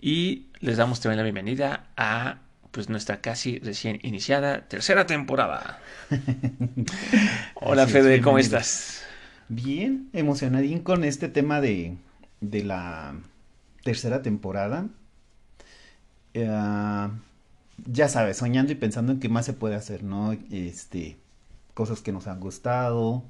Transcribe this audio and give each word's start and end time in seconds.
y 0.00 0.46
les 0.60 0.76
damos 0.76 1.00
también 1.00 1.18
la 1.18 1.24
bienvenida 1.24 1.88
a 1.96 2.38
pues 2.70 2.88
nuestra 2.88 3.20
casi 3.20 3.58
recién 3.58 3.98
iniciada 4.02 4.68
tercera 4.68 5.06
temporada. 5.06 5.80
Hola 7.54 7.86
Fede, 7.86 8.20
¿cómo 8.20 8.38
estás? 8.38 9.02
Bien, 9.48 10.10
emocionadín 10.12 10.80
con 10.80 11.02
este 11.02 11.28
tema 11.28 11.60
de, 11.60 11.96
de 12.40 12.64
la 12.64 13.14
tercera 13.82 14.22
temporada. 14.22 14.86
Eh, 16.34 17.08
ya 17.86 18.08
sabes, 18.08 18.36
soñando 18.36 18.72
y 18.72 18.76
pensando 18.76 19.12
en 19.12 19.20
qué 19.20 19.28
más 19.28 19.46
se 19.46 19.54
puede 19.54 19.74
hacer, 19.74 20.02
¿no? 20.04 20.32
Este, 20.50 21.16
cosas 21.74 22.02
que 22.02 22.12
nos 22.12 22.26
han 22.26 22.38
gustado, 22.38 23.24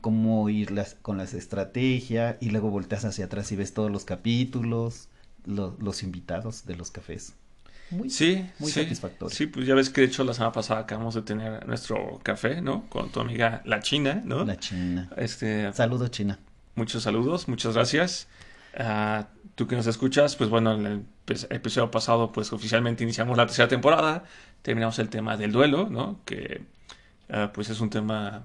cómo 0.00 0.48
ir 0.48 0.72
con 1.02 1.18
las 1.18 1.34
estrategias 1.34 2.36
y 2.40 2.50
luego 2.50 2.70
volteas 2.70 3.04
hacia 3.04 3.26
atrás 3.26 3.52
y 3.52 3.56
ves 3.56 3.74
todos 3.74 3.90
los 3.90 4.04
capítulos 4.04 5.08
los 5.44 6.02
invitados 6.02 6.66
de 6.66 6.76
los 6.76 6.90
cafés. 6.90 7.34
Muy, 7.90 8.08
sí, 8.08 8.46
muy 8.58 8.70
satisfactorio. 8.70 9.34
Sí, 9.34 9.46
pues 9.46 9.66
ya 9.66 9.74
ves 9.74 9.90
que 9.90 10.00
de 10.00 10.06
hecho 10.06 10.24
la 10.24 10.32
semana 10.32 10.52
pasada 10.52 10.80
acabamos 10.80 11.14
de 11.14 11.22
tener 11.22 11.66
nuestro 11.66 12.20
café, 12.22 12.62
¿no? 12.62 12.88
Con 12.88 13.10
tu 13.10 13.20
amiga 13.20 13.60
la 13.66 13.80
China, 13.80 14.22
¿no? 14.24 14.44
La 14.44 14.56
China. 14.56 15.10
Este, 15.16 15.70
saludos, 15.74 16.10
China. 16.10 16.38
Muchos 16.74 17.02
saludos, 17.02 17.48
muchas 17.48 17.74
gracias. 17.74 18.28
Uh, 18.78 19.24
tú 19.54 19.66
que 19.66 19.76
nos 19.76 19.86
escuchas, 19.86 20.36
pues 20.36 20.48
bueno, 20.48 20.72
en 20.72 20.86
el 20.86 21.04
episodio 21.50 21.90
pasado, 21.90 22.32
pues 22.32 22.52
oficialmente 22.54 23.04
iniciamos 23.04 23.36
la 23.36 23.44
tercera 23.44 23.68
temporada. 23.68 24.24
Terminamos 24.62 24.98
el 24.98 25.10
tema 25.10 25.36
del 25.36 25.52
duelo, 25.52 25.90
¿no? 25.90 26.20
Que 26.24 26.62
uh, 27.28 27.52
pues 27.52 27.68
es 27.68 27.80
un 27.80 27.90
tema 27.90 28.44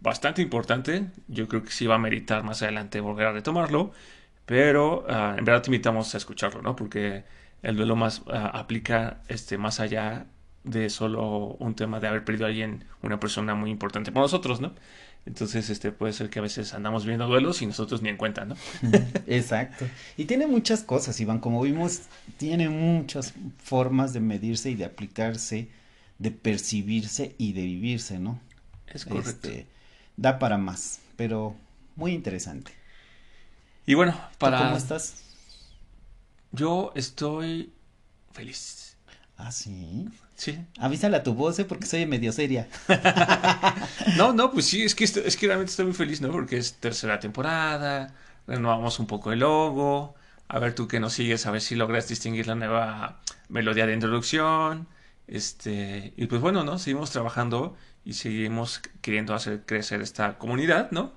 bastante 0.00 0.42
importante. 0.42 1.06
Yo 1.26 1.48
creo 1.48 1.64
que 1.64 1.72
sí 1.72 1.86
va 1.86 1.96
a 1.96 1.98
meritar 1.98 2.44
más 2.44 2.62
adelante 2.62 3.00
volver 3.00 3.26
a 3.26 3.32
retomarlo. 3.32 3.92
Pero 4.46 5.04
ah, 5.08 5.34
en 5.36 5.44
verdad 5.44 5.62
te 5.62 5.70
invitamos 5.70 6.14
a 6.14 6.18
escucharlo, 6.18 6.62
¿no? 6.62 6.76
Porque 6.76 7.24
el 7.62 7.76
duelo 7.76 7.96
más 7.96 8.22
ah, 8.28 8.50
aplica 8.54 9.20
este, 9.28 9.58
más 9.58 9.80
allá 9.80 10.26
de 10.64 10.90
solo 10.90 11.56
un 11.58 11.74
tema 11.74 12.00
de 12.00 12.08
haber 12.08 12.24
perdido 12.24 12.46
a 12.46 12.48
alguien, 12.48 12.84
una 13.02 13.20
persona 13.20 13.54
muy 13.54 13.70
importante 13.70 14.10
para 14.12 14.22
nosotros, 14.22 14.60
¿no? 14.60 14.72
Entonces, 15.26 15.70
este 15.70 15.90
puede 15.90 16.12
ser 16.12 16.30
que 16.30 16.38
a 16.38 16.42
veces 16.42 16.72
andamos 16.72 17.04
viendo 17.04 17.26
duelos 17.26 17.60
y 17.60 17.66
nosotros 17.66 18.00
ni 18.00 18.08
en 18.08 18.16
cuenta, 18.16 18.44
¿no? 18.44 18.54
Exacto. 19.26 19.84
Y 20.16 20.26
tiene 20.26 20.46
muchas 20.46 20.84
cosas, 20.84 21.18
Iván, 21.20 21.40
como 21.40 21.62
vimos, 21.62 22.02
tiene 22.36 22.68
muchas 22.68 23.34
formas 23.62 24.12
de 24.12 24.20
medirse 24.20 24.70
y 24.70 24.76
de 24.76 24.84
aplicarse, 24.84 25.68
de 26.18 26.30
percibirse 26.30 27.34
y 27.38 27.52
de 27.54 27.62
vivirse, 27.62 28.20
¿no? 28.20 28.40
Es 28.86 29.04
correcto. 29.04 29.48
Este, 29.48 29.66
da 30.16 30.38
para 30.38 30.58
más, 30.58 31.00
pero 31.16 31.56
muy 31.96 32.12
interesante. 32.12 32.72
Y 33.86 33.94
bueno, 33.94 34.20
para... 34.38 34.58
¿Cómo 34.58 34.76
estás? 34.76 35.22
Yo 36.50 36.92
estoy 36.96 37.72
feliz. 38.32 38.96
¿Ah, 39.36 39.52
sí? 39.52 40.08
Sí. 40.34 40.58
Avísale 40.80 41.16
a 41.16 41.22
tu 41.22 41.34
voz, 41.34 41.58
¿eh? 41.60 41.64
porque 41.64 41.86
soy 41.86 42.04
medio 42.04 42.32
seria. 42.32 42.68
no, 44.16 44.32
no, 44.32 44.50
pues 44.50 44.66
sí, 44.66 44.82
es 44.82 44.94
que, 44.94 45.04
es 45.04 45.36
que 45.36 45.46
realmente 45.46 45.70
estoy 45.70 45.86
muy 45.86 45.94
feliz, 45.94 46.20
¿no? 46.20 46.32
Porque 46.32 46.58
es 46.58 46.74
tercera 46.74 47.20
temporada, 47.20 48.14
renovamos 48.46 48.98
un 48.98 49.06
poco 49.06 49.32
el 49.32 49.38
logo, 49.40 50.14
a 50.48 50.58
ver 50.58 50.74
tú 50.74 50.88
que 50.88 50.98
nos 50.98 51.12
sigues, 51.12 51.46
a 51.46 51.52
ver 51.52 51.60
si 51.60 51.76
logras 51.76 52.08
distinguir 52.08 52.48
la 52.48 52.54
nueva 52.56 53.20
melodía 53.48 53.86
de 53.86 53.94
introducción, 53.94 54.88
este, 55.26 56.12
y 56.16 56.26
pues 56.26 56.40
bueno, 56.40 56.64
¿no? 56.64 56.78
Seguimos 56.78 57.10
trabajando 57.10 57.76
y 58.04 58.14
seguimos 58.14 58.80
queriendo 59.00 59.34
hacer 59.34 59.64
crecer 59.64 60.02
esta 60.02 60.38
comunidad, 60.38 60.90
¿no? 60.90 61.12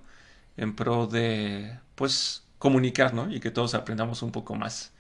En 0.58 0.76
pro 0.76 1.08
de, 1.08 1.80
pues, 1.96 2.44
comunicar, 2.60 3.14
¿no? 3.14 3.32
Y 3.34 3.40
que 3.40 3.52
todos 3.52 3.74
aprendamos 3.74 4.22
un 4.22 4.32
poco 4.32 4.56
más. 4.56 4.94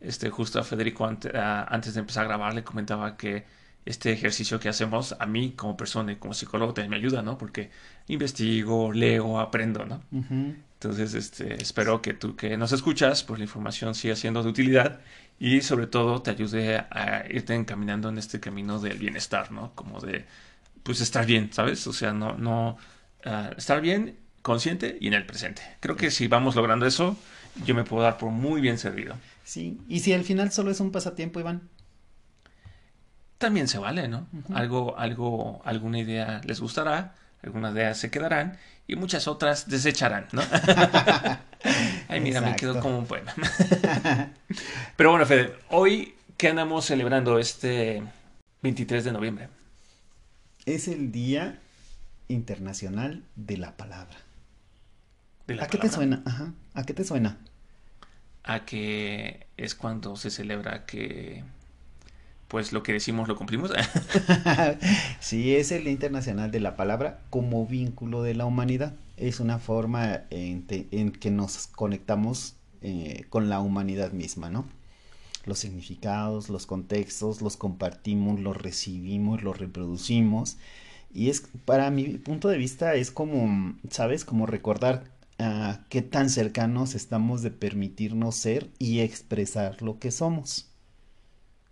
Este, 0.00 0.28
justo 0.30 0.60
a 0.60 0.64
Federico 0.64 1.06
antes 1.06 1.94
de 1.94 2.00
empezar 2.00 2.24
a 2.24 2.28
grabar 2.28 2.54
le 2.54 2.62
comentaba 2.64 3.16
que 3.16 3.46
este 3.86 4.12
ejercicio 4.12 4.60
que 4.60 4.68
hacemos 4.68 5.16
a 5.18 5.26
mí 5.26 5.52
como 5.52 5.76
persona 5.76 6.12
y 6.12 6.16
como 6.16 6.34
psicólogo 6.34 6.74
también 6.74 6.90
me 6.90 6.96
ayuda, 6.96 7.22
¿no? 7.22 7.38
Porque 7.38 7.70
investigo, 8.08 8.92
leo, 8.92 9.40
aprendo, 9.40 9.86
¿no? 9.86 10.02
Entonces, 10.74 11.14
este, 11.14 11.54
espero 11.62 12.02
que 12.02 12.12
tú 12.12 12.36
que 12.36 12.56
nos 12.56 12.72
escuchas, 12.72 13.22
pues 13.22 13.38
la 13.38 13.44
información 13.44 13.94
siga 13.94 14.16
siendo 14.16 14.42
de 14.42 14.50
utilidad 14.50 15.00
y 15.38 15.60
sobre 15.62 15.86
todo 15.86 16.20
te 16.20 16.32
ayude 16.32 16.78
a 16.78 17.24
irte 17.30 17.54
encaminando 17.54 18.08
en 18.08 18.18
este 18.18 18.40
camino 18.40 18.78
del 18.80 18.98
bienestar, 18.98 19.52
¿no? 19.52 19.72
Como 19.74 20.00
de, 20.00 20.26
pues 20.82 21.00
estar 21.00 21.24
bien, 21.24 21.52
¿sabes? 21.52 21.86
O 21.86 21.92
sea, 21.92 22.12
no, 22.12 22.36
no, 22.36 22.76
ah, 23.24 23.50
estar 23.56 23.80
bien 23.80 24.18
consciente 24.46 24.96
y 25.00 25.08
en 25.08 25.14
el 25.14 25.26
presente. 25.26 25.60
Creo 25.80 25.96
que 25.96 26.12
si 26.12 26.28
vamos 26.28 26.54
logrando 26.54 26.86
eso, 26.86 27.16
yo 27.64 27.74
me 27.74 27.82
puedo 27.82 28.04
dar 28.04 28.16
por 28.16 28.30
muy 28.30 28.60
bien 28.60 28.78
servido. 28.78 29.16
Sí, 29.42 29.80
y 29.88 29.98
si 29.98 30.12
al 30.12 30.22
final 30.22 30.52
solo 30.52 30.70
es 30.70 30.78
un 30.78 30.92
pasatiempo, 30.92 31.40
Iván. 31.40 31.62
También 33.38 33.66
se 33.66 33.78
vale, 33.78 34.06
¿no? 34.06 34.28
Algo, 34.54 34.96
algo, 34.98 35.60
alguna 35.64 35.98
idea 35.98 36.42
les 36.44 36.60
gustará, 36.60 37.16
algunas 37.42 37.74
ideas 37.74 37.98
se 37.98 38.08
quedarán 38.08 38.56
y 38.86 38.94
muchas 38.94 39.26
otras 39.26 39.68
desecharán, 39.68 40.28
¿no? 40.30 40.42
Ay, 42.08 42.20
mira, 42.20 42.40
me 42.40 42.54
quedo 42.54 42.78
como 42.78 43.00
un 43.00 43.06
poema. 43.06 43.34
Pero 44.96 45.10
bueno, 45.10 45.26
Fede, 45.26 45.56
hoy, 45.70 46.14
¿qué 46.36 46.50
andamos 46.50 46.84
celebrando 46.84 47.40
este 47.40 48.00
23 48.62 49.02
de 49.02 49.12
noviembre? 49.12 49.48
Es 50.66 50.86
el 50.86 51.10
Día 51.10 51.58
Internacional 52.28 53.24
de 53.34 53.56
la 53.56 53.76
Palabra. 53.76 54.25
¿A 55.60 55.66
qué 55.68 55.78
te 55.78 55.88
suena? 55.88 56.22
Ajá. 56.24 56.52
¿A 56.74 56.84
qué 56.84 56.94
te 56.94 57.04
suena? 57.04 57.38
A 58.42 58.64
que 58.64 59.46
es 59.56 59.74
cuando 59.74 60.16
se 60.16 60.30
celebra 60.30 60.86
que 60.86 61.44
pues 62.48 62.72
lo 62.72 62.82
que 62.82 62.92
decimos 62.92 63.28
lo 63.28 63.36
cumplimos. 63.36 63.72
sí, 65.20 65.56
es 65.56 65.72
el 65.72 65.88
Internacional 65.88 66.50
de 66.50 66.60
la 66.60 66.76
Palabra 66.76 67.20
como 67.30 67.66
vínculo 67.66 68.22
de 68.22 68.34
la 68.34 68.44
humanidad. 68.44 68.94
Es 69.16 69.40
una 69.40 69.58
forma 69.58 70.22
en, 70.30 70.66
que 71.12 71.30
nos 71.30 71.66
conectamos 71.68 72.54
eh, 72.82 73.24
con 73.30 73.48
la 73.48 73.60
humanidad 73.60 74.12
misma, 74.12 74.50
¿no? 74.50 74.66
Los 75.44 75.60
significados, 75.60 76.48
los 76.48 76.66
contextos, 76.66 77.40
los 77.40 77.56
compartimos, 77.56 78.40
los 78.40 78.56
recibimos, 78.56 79.42
los 79.42 79.58
reproducimos. 79.58 80.58
Y 81.12 81.30
es, 81.30 81.48
para 81.64 81.90
mi 81.90 82.18
punto 82.18 82.48
de 82.48 82.58
vista, 82.58 82.94
es 82.94 83.10
como, 83.10 83.74
¿sabes? 83.90 84.24
Como 84.24 84.46
recordar 84.46 85.04
qué 85.88 86.02
tan 86.02 86.30
cercanos 86.30 86.94
estamos 86.94 87.42
de 87.42 87.50
permitirnos 87.50 88.36
ser 88.36 88.70
y 88.78 89.00
expresar 89.00 89.82
lo 89.82 89.98
que 89.98 90.10
somos 90.10 90.70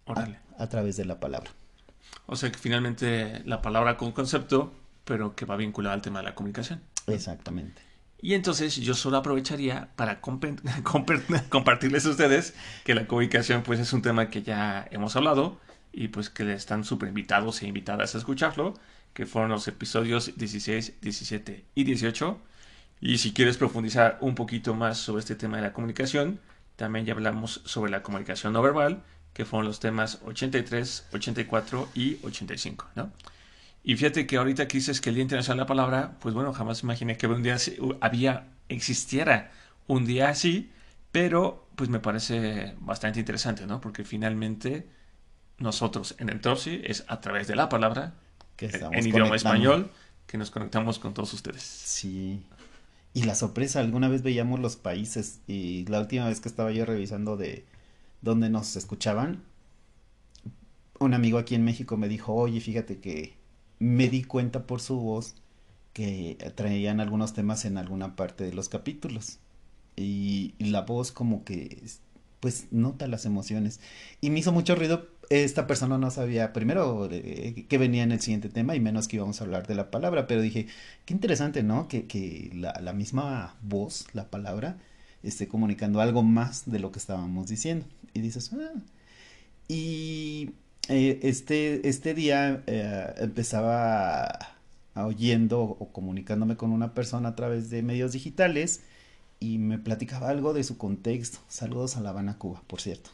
a, 0.06 0.66
través 0.68 0.96
de 0.96 1.04
la 1.04 1.20
palabra. 1.20 1.50
O 2.26 2.36
sea 2.36 2.50
que 2.52 2.58
finalmente 2.58 3.42
la 3.44 3.62
palabra 3.62 3.96
con 3.96 4.12
concepto, 4.12 4.72
pero 5.04 5.34
que 5.34 5.46
va 5.46 5.56
vinculada 5.56 5.94
al 5.94 6.02
tema 6.02 6.20
de 6.20 6.26
la 6.26 6.34
comunicación. 6.34 6.82
Exactamente. 7.06 7.82
Y 8.20 8.34
entonces 8.34 8.76
yo 8.76 8.94
solo 8.94 9.18
aprovecharía 9.18 9.90
para 9.96 10.20
compartirles 11.48 12.06
a 12.06 12.10
ustedes 12.10 12.54
que 12.84 12.94
la 12.94 13.06
comunicación 13.06 13.62
pues 13.62 13.80
es 13.80 13.92
un 13.92 14.02
tema 14.02 14.30
que 14.30 14.42
ya 14.42 14.86
hemos 14.90 15.16
hablado 15.16 15.58
y 15.92 16.08
pues 16.08 16.30
que 16.30 16.52
están 16.52 16.84
súper 16.84 17.08
invitados 17.08 17.62
e 17.62 17.66
invitadas 17.66 18.14
a 18.14 18.18
escucharlo, 18.18 18.74
que 19.12 19.26
fueron 19.26 19.50
los 19.50 19.68
episodios 19.68 20.36
16, 20.36 21.00
17 21.00 21.64
y 21.74 21.84
18 21.84 22.40
y 23.04 23.18
si 23.18 23.34
quieres 23.34 23.58
profundizar 23.58 24.16
un 24.22 24.34
poquito 24.34 24.72
más 24.72 24.96
sobre 24.96 25.20
este 25.20 25.34
tema 25.34 25.58
de 25.58 25.62
la 25.62 25.74
comunicación, 25.74 26.40
también 26.76 27.04
ya 27.04 27.12
hablamos 27.12 27.60
sobre 27.66 27.90
la 27.90 28.02
comunicación 28.02 28.54
no 28.54 28.62
verbal, 28.62 29.02
que 29.34 29.44
fueron 29.44 29.66
los 29.66 29.78
temas 29.78 30.20
83, 30.24 31.08
84 31.12 31.90
y 31.94 32.16
85, 32.22 32.86
¿no? 32.94 33.12
Y 33.82 33.96
fíjate 33.96 34.26
que 34.26 34.38
ahorita 34.38 34.66
que 34.66 34.78
dices 34.78 35.02
que 35.02 35.10
el 35.10 35.16
Día 35.16 35.22
Internacional 35.22 35.58
de 35.58 35.62
la 35.64 35.66
Palabra, 35.66 36.16
pues 36.20 36.34
bueno, 36.34 36.54
jamás 36.54 36.82
imaginé 36.82 37.18
que 37.18 37.26
un 37.26 37.42
día 37.42 37.58
había, 38.00 38.48
existiera 38.70 39.52
un 39.86 40.06
día 40.06 40.30
así, 40.30 40.72
pero 41.12 41.68
pues 41.76 41.90
me 41.90 42.00
parece 42.00 42.74
bastante 42.78 43.18
interesante, 43.18 43.66
¿no? 43.66 43.82
Porque 43.82 44.04
finalmente 44.04 44.88
nosotros 45.58 46.14
en 46.18 46.30
el 46.30 46.40
Torsi 46.40 46.80
es 46.82 47.04
a 47.08 47.20
través 47.20 47.48
de 47.48 47.54
la 47.54 47.68
palabra, 47.68 48.14
que 48.56 48.70
en 48.92 49.06
idioma 49.06 49.36
español, 49.36 49.90
que 50.26 50.38
nos 50.38 50.50
conectamos 50.50 50.98
con 50.98 51.12
todos 51.12 51.34
ustedes. 51.34 51.62
Sí, 51.62 52.42
y 53.14 53.22
la 53.22 53.34
sorpresa, 53.36 53.80
alguna 53.80 54.08
vez 54.08 54.22
veíamos 54.22 54.60
los 54.60 54.76
países 54.76 55.40
y 55.46 55.86
la 55.86 56.00
última 56.00 56.28
vez 56.28 56.40
que 56.40 56.48
estaba 56.48 56.72
yo 56.72 56.84
revisando 56.84 57.36
de 57.36 57.64
dónde 58.22 58.50
nos 58.50 58.76
escuchaban, 58.76 59.44
un 60.98 61.14
amigo 61.14 61.38
aquí 61.38 61.54
en 61.54 61.64
México 61.64 61.96
me 61.96 62.08
dijo, 62.08 62.34
oye, 62.34 62.60
fíjate 62.60 62.98
que 62.98 63.34
me 63.78 64.08
di 64.08 64.24
cuenta 64.24 64.66
por 64.66 64.80
su 64.80 64.96
voz 64.98 65.36
que 65.92 66.36
traían 66.56 67.00
algunos 67.00 67.34
temas 67.34 67.64
en 67.64 67.78
alguna 67.78 68.16
parte 68.16 68.44
de 68.44 68.52
los 68.52 68.68
capítulos. 68.68 69.38
Y, 69.96 70.54
la 70.58 70.82
voz 70.82 71.12
como 71.12 71.44
que, 71.44 71.82
pues, 72.40 72.66
nota 72.72 73.06
las 73.06 73.26
emociones. 73.26 73.80
Y 74.20 74.30
me 74.30 74.40
hizo 74.40 74.52
mucho 74.52 74.74
ruido. 74.74 75.06
Esta 75.30 75.66
persona 75.66 75.98
no 75.98 76.10
sabía 76.10 76.52
primero 76.52 77.08
eh, 77.10 77.66
que 77.68 77.78
venía 77.78 78.02
en 78.02 78.12
el 78.12 78.20
siguiente 78.20 78.48
tema 78.48 78.76
y 78.76 78.80
menos 78.80 79.08
que 79.08 79.16
íbamos 79.16 79.40
a 79.40 79.44
hablar 79.44 79.66
de 79.66 79.74
la 79.74 79.90
palabra. 79.90 80.26
Pero 80.26 80.42
dije, 80.42 80.66
qué 81.04 81.14
interesante, 81.14 81.62
¿no? 81.62 81.88
Que, 81.88 82.06
que 82.06 82.50
la, 82.54 82.92
misma 82.92 83.56
voz, 83.62 84.06
la 84.12 84.30
palabra, 84.30 84.78
esté 85.22 85.48
comunicando 85.48 86.00
algo 86.00 86.22
más 86.22 86.70
de 86.70 86.78
lo 86.80 86.92
que 86.92 86.98
estábamos 86.98 87.48
diciendo. 87.48 87.86
Y 88.12 88.20
dices, 88.20 88.52
ah. 88.54 88.72
Y 89.68 90.50
eh, 90.88 91.20
este, 91.22 91.88
este 91.88 92.14
día 92.14 92.62
eh, 92.66 93.14
empezaba 93.18 94.38
oyendo 94.94 95.62
o 95.62 95.92
comunicándome 95.92 96.56
con 96.56 96.70
una 96.70 96.94
persona 96.94 97.30
a 97.30 97.36
través 97.36 97.70
de 97.70 97.82
medios 97.82 98.12
digitales 98.12 98.82
y 99.40 99.58
me 99.58 99.78
platicaba 99.78 100.30
algo 100.30 100.52
de 100.52 100.64
su 100.64 100.78
contexto. 100.78 101.38
Saludos 101.48 101.96
a 101.96 102.00
La 102.00 102.10
Habana, 102.10 102.38
Cuba, 102.38 102.62
por 102.66 102.80
cierto. 102.80 103.10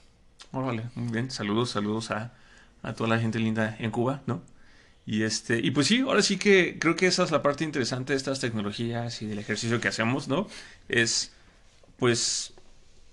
Muy 0.53 0.81
bien. 0.95 1.31
Saludos, 1.31 1.71
saludos 1.71 2.11
a, 2.11 2.33
a 2.83 2.95
toda 2.95 3.09
la 3.11 3.19
gente 3.21 3.39
linda 3.39 3.77
en 3.79 3.91
Cuba, 3.91 4.23
¿no? 4.27 4.43
Y 5.07 5.23
este, 5.25 5.61
y 5.61 5.71
pues 5.73 5.89
sí, 5.89 6.01
ahora 6.01 6.23
sí 6.23 6.39
que 6.39 6.79
creo 6.79 6.97
que 6.97 7.07
esa 7.07 7.25
es 7.25 7.31
la 7.33 7.43
parte 7.43 7.65
interesante 7.65 8.13
de 8.15 8.19
estas 8.19 8.41
tecnologías 8.41 9.23
y 9.23 9.27
del 9.27 9.39
ejercicio 9.41 9.81
que 9.81 9.89
hacemos, 9.89 10.29
¿no? 10.29 10.49
Es 10.89 11.33
pues 11.99 12.55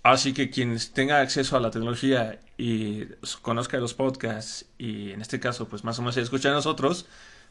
así 0.04 0.34
que 0.34 0.50
quien 0.52 0.78
tenga 0.94 1.22
acceso 1.22 1.58
a 1.58 1.60
la 1.62 1.72
tecnología 1.72 2.40
y 2.58 3.06
conozca 3.42 3.78
los 3.80 3.94
podcasts 3.94 4.66
y 4.78 5.12
en 5.12 5.22
este 5.22 5.40
caso 5.40 5.68
pues 5.70 5.84
más 5.84 6.00
o 6.00 6.04
menos 6.04 6.18
escucha 6.18 6.50
a 6.50 6.54
nosotros, 6.54 7.08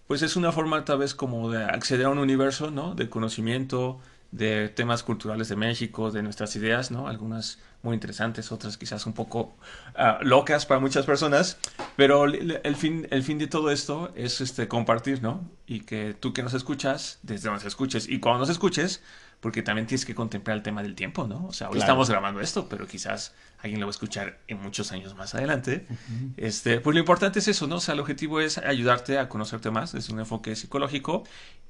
pues 0.07 0.23
es 0.23 0.37
una 0.37 0.53
forma 0.53 0.85
tal 0.85 0.99
vez 0.99 1.15
como 1.15 1.51
de 1.51 1.65
acceder 1.65 2.07
a 2.07 2.11
un 2.11 2.19
universo, 2.19 2.71
¿no? 2.71 2.95
De 2.95 3.09
conocimiento, 3.11 4.01
de 4.33 4.69
temas 4.69 5.03
culturales 5.03 5.49
de 5.49 5.57
México, 5.57 6.11
de 6.11 6.23
nuestras 6.23 6.55
ideas, 6.57 6.91
¿no? 6.91 7.09
Algunas 7.09 7.59
muy 7.83 7.95
interesantes, 7.95 8.51
otras 8.53 8.77
quizás 8.77 9.07
un 9.07 9.13
poco 9.13 9.57
ah, 9.95 10.19
locas 10.23 10.67
para 10.67 10.81
muchas 10.81 11.07
personas, 11.07 11.59
pero 11.97 12.25
el 12.25 12.77
fin, 12.77 13.07
el 13.11 13.23
fin 13.23 13.39
de 13.39 13.47
todo 13.47 13.71
esto 13.71 14.13
es 14.17 14.41
este, 14.41 14.69
compartir, 14.69 15.23
¿no? 15.23 15.49
Y 15.67 15.81
que 15.81 16.15
tú 16.19 16.33
que 16.33 16.43
nos 16.43 16.55
escuchas, 16.55 17.19
desde 17.23 17.49
donde 17.49 17.65
nos 17.65 17.67
escuches 17.67 18.09
y 18.09 18.19
cuando 18.19 18.41
nos 18.41 18.51
escuches, 18.51 19.03
porque 19.41 19.63
también 19.63 19.87
tienes 19.87 20.05
que 20.05 20.15
contemplar 20.15 20.57
el 20.57 20.63
tema 20.63 20.83
del 20.83 20.95
tiempo, 20.95 21.27
¿no? 21.27 21.47
O 21.47 21.53
sea, 21.53 21.69
hoy 21.69 21.79
estamos 21.79 22.09
grabando 22.09 22.41
esto, 22.41 22.69
pero 22.69 22.87
quizás 22.87 23.35
alguien 23.59 23.81
lo 23.81 23.87
va 23.87 23.91
a 23.91 23.93
escuchar 23.93 24.39
en 24.49 24.61
muchos 24.61 24.93
años 24.93 25.15
más 25.15 25.35
adelante. 25.35 25.87
este, 26.37 26.81
pues 26.81 26.95
lo 26.95 27.01
importante 27.01 27.39
es 27.39 27.49
eso, 27.49 27.67
¿no? 27.67 27.77
O 27.77 27.81
sea, 27.81 27.95
el 27.95 28.01
objetivo 28.01 28.41
es 28.41 28.59
ayudarte 28.59 29.19
a 29.19 29.29
conocerte 29.29 29.71
más 29.71 29.93
desde 29.93 30.13
un 30.13 30.21
enfoque 30.21 30.57
psicológico 30.57 31.25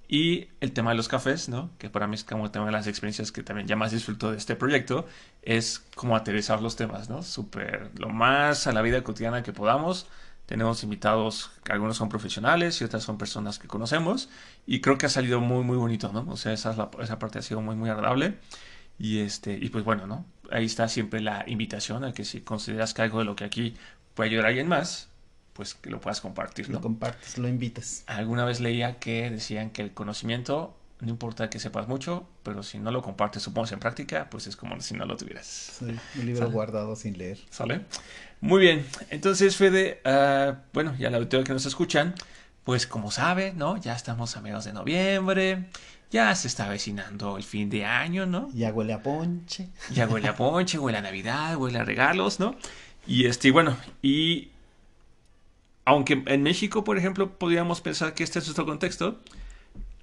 y 0.08 0.49
el 0.61 0.73
tema 0.73 0.91
de 0.91 0.97
los 0.97 1.08
cafés, 1.08 1.49
¿no? 1.49 1.70
Que 1.79 1.91
para 1.91 2.06
mí 2.06 2.14
es 2.14 2.25
como 2.25 2.50
tema 2.50 2.67
de 2.67 2.73
las 2.73 2.87
experiencias 2.87 3.32
que 3.32 3.43
también 3.43 3.67
ya 3.67 3.76
más 3.76 3.93
disfruto 3.93 4.31
de 4.31 4.38
este 4.38 4.56
proyecto, 4.56 5.06
es 5.43 5.85
como 5.94 6.17
aterrizar 6.17 6.62
los 6.62 6.76
temas, 6.76 7.08
¿no? 7.08 7.23
Súper, 7.23 7.91
lo 7.99 8.08
más 8.08 8.67
a 8.67 8.73
la 8.73 8.82
vida 8.82 9.03
cotidiana 9.03 9.43
que 9.43 9.53
podamos 9.53 10.06
tenemos 10.47 10.85
invitados, 10.85 11.50
algunos 11.69 11.97
son 11.97 12.08
profesionales 12.08 12.81
y 12.81 12.85
otras 12.85 13.03
son 13.03 13.19
personas 13.19 13.58
que 13.58 13.67
conocemos. 13.67 14.31
Y 14.64 14.81
creo 14.81 14.97
que 14.97 15.06
ha 15.06 15.08
salido 15.08 15.41
muy, 15.41 15.64
muy 15.64 15.76
bonito, 15.76 16.12
¿no? 16.12 16.25
O 16.29 16.37
sea, 16.37 16.53
esa, 16.53 16.88
esa 17.00 17.19
parte 17.19 17.41
ha 17.41 17.43
sido 17.43 17.61
muy, 17.61 17.75
muy 17.75 17.91
agradable. 17.91 18.38
Y, 18.99 19.19
este, 19.19 19.58
y 19.61 19.69
pues 19.69 19.85
bueno, 19.85 20.06
¿no? 20.06 20.25
Ahí 20.50 20.64
está 20.64 20.88
siempre 20.88 21.20
la 21.20 21.44
invitación 21.49 22.05
a 22.05 22.12
que 22.12 22.25
si 22.25 22.41
consideras 22.43 22.94
que 22.94 23.03
algo 23.03 23.19
de 23.19 23.25
lo 23.25 23.37
que 23.37 23.44
aquí 23.44 23.75
puede 24.14 24.31
ayudar 24.31 24.47
a 24.47 24.49
alguien 24.50 24.69
más, 24.69 25.11
pues 25.56 25.75
que 25.75 25.88
lo 25.88 26.00
puedas 26.00 26.20
compartir, 26.20 26.69
¿no? 26.69 26.75
Lo 26.75 26.81
compartes, 26.82 27.38
lo 27.38 27.49
invitas. 27.49 28.05
Alguna 28.06 28.44
vez 28.44 28.61
leía 28.61 28.99
que 28.99 29.31
decían 29.31 29.70
que 29.70 29.82
el 29.82 29.93
conocimiento 29.93 30.76
no 31.00 31.11
importa 31.11 31.50
que 31.50 31.58
sepas 31.58 31.88
mucho, 31.88 32.26
pero 32.43 32.62
si 32.62 32.79
no 32.79 32.91
lo 32.91 33.03
compartes, 33.03 33.43
supongo, 33.43 33.69
en 33.70 33.79
práctica, 33.79 34.29
pues 34.31 34.47
es 34.47 34.56
como 34.56 34.81
si 34.81 34.94
no 34.94 35.05
lo 35.05 35.17
tuvieras. 35.17 35.75
Sí, 35.79 35.85
un 36.19 36.26
libro 36.26 36.50
guardado 36.50 36.97
sin 36.97 37.19
leer. 37.19 37.38
¿Sale? 37.50 37.82
Muy 38.41 38.61
bien. 38.61 38.87
Entonces, 39.11 39.56
Fede, 39.56 40.00
uh, 40.06 40.55
bueno, 40.73 40.94
ya 40.99 41.11
la 41.11 41.19
auditorio 41.19 41.44
que 41.44 41.53
nos 41.53 41.67
escuchan, 41.67 42.14
pues 42.64 42.87
como 42.87 43.11
sabe, 43.11 43.53
¿no? 43.53 43.76
Ya 43.76 43.94
estamos 43.94 44.37
a 44.37 44.41
mediados 44.41 44.64
de 44.64 44.73
noviembre, 44.73 45.67
ya 46.11 46.35
se 46.35 46.49
está 46.49 46.64
avecinando 46.67 47.37
el 47.37 47.44
fin 47.44 47.69
de 47.69 47.85
año, 47.85 48.25
¿no? 48.25 48.49
Ya 48.55 48.73
huele 48.73 48.94
a 48.94 49.03
ponche. 49.03 49.69
Ya 49.93 50.08
huele 50.08 50.29
a 50.29 50.35
ponche, 50.35 50.79
huele 50.79 50.97
a 50.97 51.03
Navidad, 51.03 51.56
huele 51.56 51.79
a 51.79 51.85
regalos, 51.85 52.41
¿no? 52.41 52.56
Y 53.06 53.26
este, 53.26 53.50
bueno, 53.50 53.76
y 54.03 54.50
aunque 55.87 56.23
en 56.27 56.43
México, 56.43 56.85
por 56.85 56.99
ejemplo, 56.99 57.38
podríamos 57.38 57.81
pensar 57.81 58.12
que 58.12 58.25
este 58.25 58.41
es 58.41 58.47
nuestro 58.47 58.67
contexto, 58.67 59.21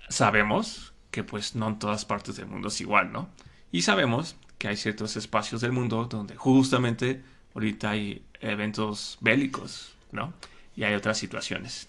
sabemos 0.10 0.94
que 1.12 1.24
pues 1.24 1.56
no 1.56 1.68
en 1.68 1.78
todas 1.78 2.06
partes 2.06 2.38
del 2.38 2.48
mundo 2.48 2.70
es 2.70 2.82
igual, 2.82 3.12
¿no? 3.12 3.30
Y 3.72 3.84
sabemos 3.84 4.38
que 4.58 4.70
hay 4.70 4.78
ciertos 4.78 5.18
espacios 5.18 5.60
del 5.62 5.74
mundo 5.74 6.06
donde 6.06 6.38
justamente 6.38 7.22
ahorita 7.54 7.92
hay 7.92 8.26
eventos 8.40 9.18
bélicos, 9.20 9.94
¿no? 10.12 10.34
Y 10.76 10.84
hay 10.84 10.96
otras 10.96 11.18
situaciones. 11.18 11.88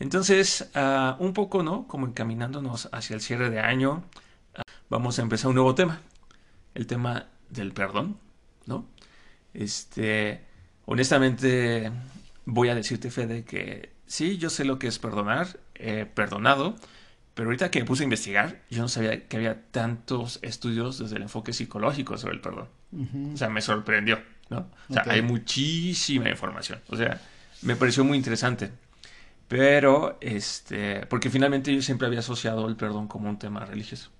Entonces, 0.00 0.68
ah, 0.74 1.16
un 1.20 1.32
poco, 1.32 1.62
¿no? 1.62 1.86
Como 1.86 2.06
encaminándonos 2.08 2.88
hacia 2.90 3.14
el 3.14 3.20
cierre 3.20 3.48
de 3.48 3.60
año, 3.60 4.02
ah, 4.56 4.62
vamos 4.88 5.20
a 5.20 5.22
empezar 5.22 5.50
un 5.50 5.54
nuevo 5.54 5.76
tema. 5.76 6.00
El 6.74 6.88
tema 6.88 7.26
del 7.48 7.72
perdón, 7.72 8.18
¿no? 8.66 8.86
Este, 9.54 10.44
honestamente, 10.86 11.92
voy 12.50 12.68
a 12.68 12.74
decirte, 12.74 13.10
Fede, 13.10 13.44
que 13.44 13.92
sí, 14.06 14.36
yo 14.36 14.50
sé 14.50 14.64
lo 14.64 14.78
que 14.78 14.88
es 14.88 14.98
perdonar, 14.98 15.60
he 15.74 16.04
perdonado, 16.04 16.76
pero 17.34 17.48
ahorita 17.48 17.70
que 17.70 17.80
me 17.80 17.86
puse 17.86 18.02
a 18.02 18.04
investigar, 18.04 18.60
yo 18.70 18.82
no 18.82 18.88
sabía 18.88 19.26
que 19.26 19.36
había 19.36 19.62
tantos 19.70 20.40
estudios 20.42 20.98
desde 20.98 21.16
el 21.16 21.22
enfoque 21.22 21.52
psicológico 21.52 22.18
sobre 22.18 22.34
el 22.34 22.40
perdón. 22.40 22.68
O 23.32 23.36
sea, 23.36 23.48
me 23.48 23.62
sorprendió, 23.62 24.20
¿no? 24.48 24.68
O 24.88 24.92
sea, 24.92 25.04
hay 25.06 25.22
muchísima 25.22 26.28
información. 26.28 26.80
O 26.88 26.96
sea, 26.96 27.20
me 27.62 27.76
pareció 27.76 28.04
muy 28.04 28.18
interesante. 28.18 28.70
Pero, 29.46 30.18
este, 30.20 31.06
porque 31.06 31.30
finalmente 31.30 31.74
yo 31.74 31.82
siempre 31.82 32.06
había 32.06 32.20
asociado 32.20 32.68
el 32.68 32.76
perdón 32.76 33.08
como 33.08 33.28
un 33.28 33.38
tema 33.38 33.64
religioso, 33.64 34.10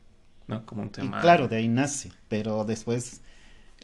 ¿no? 0.46 0.64
Como 0.66 0.82
un 0.82 0.90
tema... 0.90 1.20
claro, 1.20 1.46
de 1.46 1.56
ahí 1.56 1.68
nace, 1.68 2.12
pero 2.28 2.64
después 2.64 3.22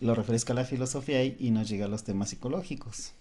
lo 0.01 0.15
refresca 0.15 0.55
la 0.55 0.65
filosofía 0.65 1.25
y 1.25 1.51
nos 1.51 1.69
llega 1.69 1.87
a 1.87 1.89
los 1.89 2.05
temas 2.05 2.31
psicológicos. 2.31 3.13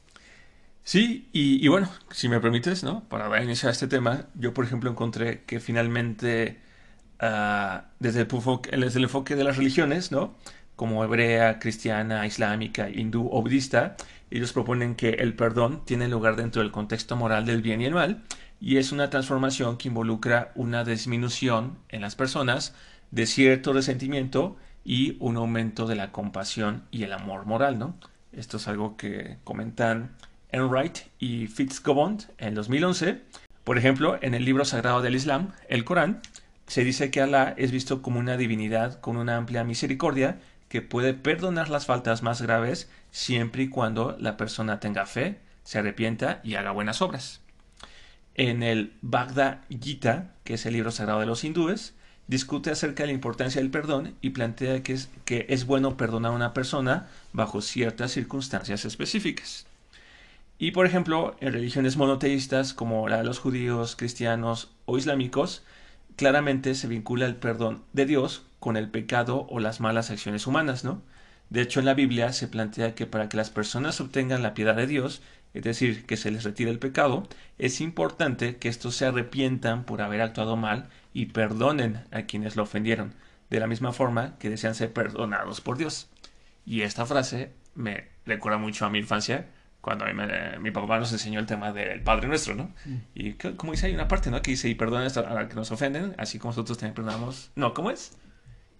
Sí, 0.86 1.30
y, 1.34 1.68
bueno, 1.68 1.90
si 2.12 2.30
me 2.30 2.40
permites, 2.40 2.84
¿no? 2.84 3.04
Para 3.10 3.44
iniciar 3.44 3.72
este 3.72 3.88
tema, 3.88 4.28
yo 4.36 4.54
por 4.54 4.66
ejemplo 4.66 4.92
encontré 4.92 5.44
que 5.46 5.60
finalmente 5.60 6.60
ah, 7.20 7.86
desde, 8.00 8.22
el 8.22 8.28
desde, 8.28 9.00
el 9.00 9.04
enfoque, 9.06 9.36
de 9.36 9.44
las 9.44 9.58
religiones, 9.58 10.12
¿no? 10.12 10.36
Como 10.76 11.04
hebrea, 11.04 11.58
cristiana, 11.58 12.28
islámica, 12.28 12.88
hindú 12.90 13.28
o 13.32 13.42
budista, 13.42 13.96
ellos 14.30 14.54
proponen 14.54 14.94
que 14.96 15.10
el 15.10 15.36
perdón 15.36 15.84
tiene 15.86 16.08
lugar 16.08 16.36
dentro 16.36 16.62
del 16.62 16.72
contexto 16.72 17.16
moral 17.16 17.48
del 17.48 17.64
bien 17.64 17.82
y 17.82 17.86
el 17.86 17.96
mal, 17.96 18.24
y 18.62 18.78
es 18.78 18.92
una 18.92 19.10
transformación 19.10 19.78
que 19.78 19.88
involucra 19.88 20.52
una 20.54 20.84
disminución 20.84 21.80
en 21.90 22.02
las 22.02 22.16
personas 22.16 22.76
de 23.10 23.26
cierto 23.26 23.74
resentimiento 23.74 24.56
y 24.84 25.18
un 25.20 25.38
aumento 25.38 25.88
de 25.88 25.96
la 25.96 26.12
compasión 26.12 26.84
y 26.92 27.04
el 27.04 27.14
amor 27.14 27.48
moral, 27.48 27.80
¿no? 27.80 27.96
Esto 28.34 28.58
es 28.58 28.68
algo 28.68 28.98
que 28.98 29.38
comentan 29.44 30.12
Enright 30.56 31.00
y 31.20 31.48
Fitzgibbon 31.48 32.20
en 32.38 32.56
2011. 32.56 33.22
Por 33.66 33.78
ejemplo, 33.78 34.18
en 34.22 34.34
el 34.34 34.46
libro 34.46 34.64
sagrado 34.64 35.02
del 35.02 35.16
Islam, 35.16 35.52
el 35.68 35.84
Corán, 35.84 36.22
se 36.66 36.86
dice 36.86 37.12
que 37.12 37.20
Alá 37.20 37.54
es 37.58 37.72
visto 37.72 38.02
como 38.02 38.20
una 38.20 38.38
divinidad 38.38 39.02
con 39.02 39.18
una 39.18 39.36
amplia 39.36 39.66
misericordia 39.66 40.40
que 40.70 40.82
puede 40.82 41.14
perdonar 41.14 41.70
las 41.70 41.86
faltas 41.86 42.24
más 42.24 42.42
graves 42.42 42.90
siempre 43.12 43.64
y 43.64 43.70
cuando 43.70 44.16
la 44.18 44.38
persona 44.38 44.80
tenga 44.80 45.06
fe, 45.06 45.40
se 45.64 45.80
arrepienta 45.80 46.40
y 46.42 46.56
haga 46.56 46.72
buenas 46.72 47.02
obras. 47.02 47.42
En 48.34 48.64
el 48.64 48.94
Bhagavad 49.02 49.58
Gita, 49.70 50.36
que 50.46 50.54
es 50.54 50.66
el 50.66 50.74
libro 50.74 50.92
sagrado 50.92 51.20
de 51.20 51.26
los 51.26 51.44
hindúes, 51.44 51.96
discute 52.28 52.72
acerca 52.72 53.04
de 53.04 53.08
la 53.08 53.14
importancia 53.14 53.60
del 53.60 53.72
perdón 53.72 54.16
y 54.22 54.30
plantea 54.30 54.84
que 54.84 55.46
es 55.50 55.66
bueno 55.66 55.98
perdonar 55.98 56.32
a 56.32 56.36
una 56.36 56.54
persona 56.54 57.08
bajo 57.34 57.62
ciertas 57.62 58.12
circunstancias 58.12 58.86
específicas. 58.86 59.68
Y 60.58 60.72
por 60.72 60.86
ejemplo, 60.86 61.36
en 61.42 61.54
religiones 61.54 61.98
monoteístas 61.98 62.74
como 62.74 63.10
la 63.10 63.18
de 63.18 63.24
los 63.26 63.40
judíos, 63.40 63.96
cristianos 63.96 64.72
o 64.86 64.98
islámicos, 64.98 65.64
claramente 66.16 66.76
se 66.76 66.88
vincula 66.88 67.26
el 67.26 67.36
perdón 67.36 67.84
de 67.94 68.06
Dios 68.06 68.46
con 68.60 68.78
el 68.78 68.90
pecado 68.90 69.48
o 69.50 69.60
las 69.60 69.82
malas 69.82 70.12
acciones 70.12 70.48
humanas, 70.48 70.84
¿no? 70.86 71.02
De 71.50 71.62
hecho, 71.62 71.80
en 71.80 71.86
la 71.86 71.94
Biblia 71.94 72.34
se 72.34 72.48
plantea 72.48 72.96
que 72.96 73.06
para 73.06 73.30
que 73.30 73.38
las 73.38 73.50
personas 73.50 74.00
obtengan 74.02 74.42
la 74.42 74.54
piedad 74.54 74.76
de 74.76 74.88
Dios, 74.88 75.22
es 75.54 75.64
decir, 75.64 76.06
que 76.06 76.18
se 76.18 76.32
les 76.32 76.44
retire 76.44 76.72
el 76.72 76.80
pecado, 76.80 77.28
es 77.58 77.82
importante 77.82 78.58
que 78.58 78.70
estos 78.70 78.96
se 78.96 79.06
arrepientan 79.06 79.84
por 79.84 80.02
haber 80.02 80.22
actuado 80.22 80.56
mal 80.56 80.90
y 81.14 81.28
perdonen 81.28 82.04
a 82.12 82.24
quienes 82.24 82.56
lo 82.56 82.64
ofendieron, 82.64 83.14
de 83.50 83.60
la 83.60 83.68
misma 83.68 83.94
forma 83.94 84.38
que 84.40 84.50
desean 84.50 84.74
ser 84.74 84.92
perdonados 84.92 85.62
por 85.62 85.78
Dios. 85.78 86.10
Y 86.66 86.82
esta 86.82 87.06
frase 87.06 87.52
me 87.76 88.08
recuerda 88.26 88.58
mucho 88.58 88.86
a 88.86 88.90
mi 88.90 89.00
infancia, 89.00 89.48
cuando 89.86 90.04
mi 90.62 90.72
papá 90.72 90.98
nos 90.98 91.12
enseñó 91.12 91.40
el 91.40 91.46
tema 91.46 91.72
del 91.72 92.02
Padre 92.02 92.28
Nuestro, 92.28 92.56
¿no? 92.56 92.72
Mm. 92.86 92.96
Y 93.14 93.34
como 93.34 93.72
dice, 93.72 93.86
hay 93.86 93.94
una 93.94 94.08
parte, 94.08 94.32
¿no? 94.32 94.42
Que 94.42 94.50
dice, 94.50 94.68
y 94.68 94.74
perdona 94.74 95.06
a 95.06 95.34
los 95.42 95.48
que 95.48 95.54
nos 95.54 95.70
ofenden, 95.70 96.16
así 96.18 96.40
como 96.40 96.54
nosotros 96.54 96.80
también 96.80 96.96
perdonamos. 96.96 97.52
No, 97.54 97.76
¿cómo 97.76 97.92
es? 97.92 98.14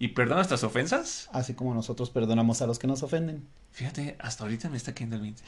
¿Y 0.00 0.08
perdona 0.08 0.38
nuestras 0.38 0.64
ofensas? 0.64 1.30
Así 1.32 1.54
como 1.54 1.74
nosotros 1.74 2.10
perdonamos 2.10 2.60
a 2.60 2.66
los 2.66 2.80
que 2.80 2.88
nos 2.88 3.04
ofenden. 3.04 3.46
Fíjate, 3.70 4.16
hasta 4.18 4.42
ahorita 4.42 4.68
me 4.68 4.76
está 4.76 4.94
cayendo 4.94 5.14
el 5.14 5.22
20. 5.22 5.42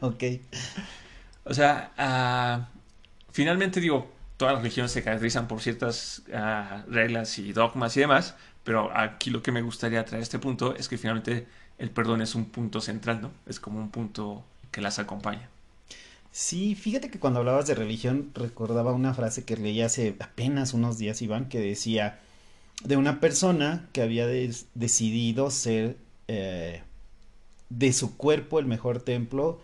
ok. 0.00 0.24
O 1.42 1.54
sea, 1.54 1.90
ah, 1.98 2.68
finalmente 3.32 3.80
digo, 3.80 4.08
todas 4.36 4.54
las 4.54 4.62
religiones 4.62 4.92
se 4.92 5.02
caracterizan 5.02 5.48
por 5.48 5.60
ciertas 5.60 6.22
ah, 6.32 6.84
reglas 6.86 7.36
y 7.40 7.52
dogmas 7.52 7.96
y 7.96 8.00
demás, 8.00 8.36
pero 8.62 8.96
aquí 8.96 9.30
lo 9.30 9.42
que 9.42 9.50
me 9.50 9.60
gustaría 9.60 10.04
traer 10.04 10.20
a 10.20 10.22
este 10.22 10.38
punto 10.38 10.76
es 10.76 10.88
que 10.88 10.98
finalmente 10.98 11.48
el 11.78 11.90
perdón 11.90 12.22
es 12.22 12.36
un 12.36 12.44
punto 12.44 12.80
central, 12.80 13.20
¿no? 13.20 13.32
Es 13.44 13.58
como 13.58 13.80
un 13.80 13.90
punto 13.90 14.44
que 14.70 14.80
las 14.80 14.98
acompaña. 14.98 15.48
Sí, 16.30 16.74
fíjate 16.74 17.10
que 17.10 17.18
cuando 17.18 17.40
hablabas 17.40 17.66
de 17.66 17.74
religión 17.74 18.30
recordaba 18.34 18.92
una 18.92 19.14
frase 19.14 19.44
que 19.44 19.56
leí 19.56 19.80
hace 19.82 20.16
apenas 20.20 20.74
unos 20.74 20.98
días, 20.98 21.22
Iván, 21.22 21.48
que 21.48 21.58
decía 21.58 22.20
de 22.84 22.96
una 22.96 23.20
persona 23.20 23.88
que 23.92 24.02
había 24.02 24.26
decidido 24.26 25.50
ser 25.50 25.96
eh, 26.28 26.82
de 27.70 27.92
su 27.92 28.16
cuerpo 28.16 28.58
el 28.58 28.66
mejor 28.66 29.02
templo 29.02 29.60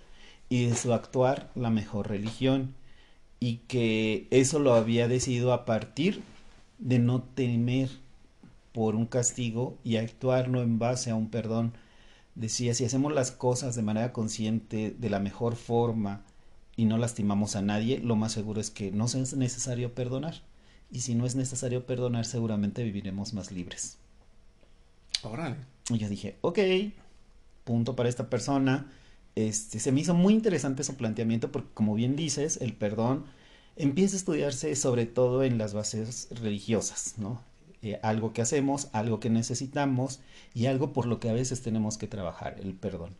y 0.49 0.66
de 0.66 0.76
su 0.76 0.92
actuar 0.92 1.50
la 1.54 1.70
mejor 1.70 2.08
religión 2.08 2.75
y 3.40 3.58
que 3.68 4.26
eso 4.30 4.58
lo 4.58 4.75
había 4.75 5.08
decidido 5.08 5.52
a 5.52 5.64
partir 5.64 6.23
de 6.78 6.99
no 6.99 7.23
temer 7.23 7.90
por 8.73 8.94
un 8.96 9.06
castigo 9.06 9.78
y 9.84 9.96
actuarlo 9.96 10.62
en 10.62 10.78
base 10.78 11.11
a 11.11 11.14
un 11.14 11.30
perdón 11.30 11.73
decía, 12.34 12.74
si 12.74 12.84
hacemos 12.84 13.12
las 13.12 13.30
cosas 13.30 13.74
de 13.74 13.82
manera 13.82 14.12
consciente, 14.12 14.94
de 14.98 15.10
la 15.10 15.20
mejor 15.20 15.56
forma 15.56 16.24
y 16.76 16.86
no 16.86 16.98
lastimamos 16.98 17.56
a 17.56 17.62
nadie, 17.62 17.98
lo 17.98 18.16
más 18.16 18.32
seguro 18.32 18.60
es 18.60 18.70
que 18.70 18.90
no 18.90 19.06
es 19.06 19.36
necesario 19.36 19.94
perdonar. 19.94 20.42
Y 20.90 21.00
si 21.00 21.14
no 21.14 21.26
es 21.26 21.34
necesario 21.34 21.86
perdonar, 21.86 22.24
seguramente 22.24 22.84
viviremos 22.84 23.34
más 23.34 23.50
libres. 23.50 23.98
Órale. 25.22 25.56
Y 25.88 25.98
yo 25.98 26.08
dije, 26.08 26.36
ok, 26.40 26.58
punto 27.64 27.96
para 27.96 28.08
esta 28.08 28.28
persona. 28.28 28.90
Este, 29.34 29.80
se 29.80 29.90
me 29.90 30.00
hizo 30.00 30.14
muy 30.14 30.34
interesante 30.34 30.84
su 30.84 30.94
planteamiento 30.94 31.50
porque, 31.50 31.70
como 31.74 31.94
bien 31.94 32.14
dices, 32.14 32.58
el 32.60 32.74
perdón 32.74 33.24
empieza 33.76 34.14
a 34.14 34.18
estudiarse 34.18 34.76
sobre 34.76 35.06
todo 35.06 35.42
en 35.42 35.58
las 35.58 35.74
bases 35.74 36.28
religiosas, 36.30 37.14
¿no? 37.18 37.40
Eh, 37.84 38.00
algo 38.02 38.32
que 38.32 38.42
hacemos, 38.42 38.88
algo 38.92 39.20
que 39.20 39.30
necesitamos 39.30 40.20
y 40.54 40.66
algo 40.66 40.92
por 40.92 41.06
lo 41.06 41.20
que 41.20 41.28
a 41.28 41.34
veces 41.34 41.62
tenemos 41.62 41.98
que 41.98 42.06
trabajar, 42.06 42.56
el 42.60 42.74
perdón. 42.74 43.14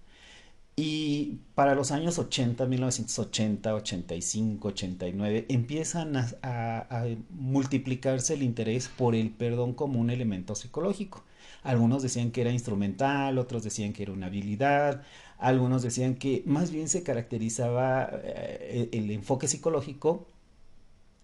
Y 0.77 1.41
para 1.55 1.75
los 1.75 1.93
años 1.93 2.19
80, 2.19 2.67
1980, 2.67 3.75
85, 3.75 4.69
89, 4.69 5.47
empiezan 5.49 6.17
a, 6.17 6.27
a, 6.43 7.07
multiplicarse 7.31 8.35
el 8.35 8.43
interés 8.43 8.89
por 8.89 9.15
el 9.15 9.31
perdón 9.31 9.75
como 9.75 10.01
un 10.01 10.11
elemento 10.11 10.55
psicológico. 10.55 11.25
Algunos 11.63 12.03
decían 12.03 12.31
que 12.31 12.41
era 12.41 12.51
instrumental, 12.51 13.39
otros 13.39 13.63
decían 13.63 13.93
que 13.93 14.03
era 14.05 14.13
una 14.13 14.27
habilidad, 14.27 15.03
algunos 15.39 15.83
decían 15.83 16.15
que 16.17 16.43
más 16.47 16.71
bien 16.71 16.89
se 16.89 17.03
caracterizaba 17.03 18.11
eh, 18.25 18.89
el 18.93 19.11
enfoque 19.11 19.47
psicológico 19.49 20.27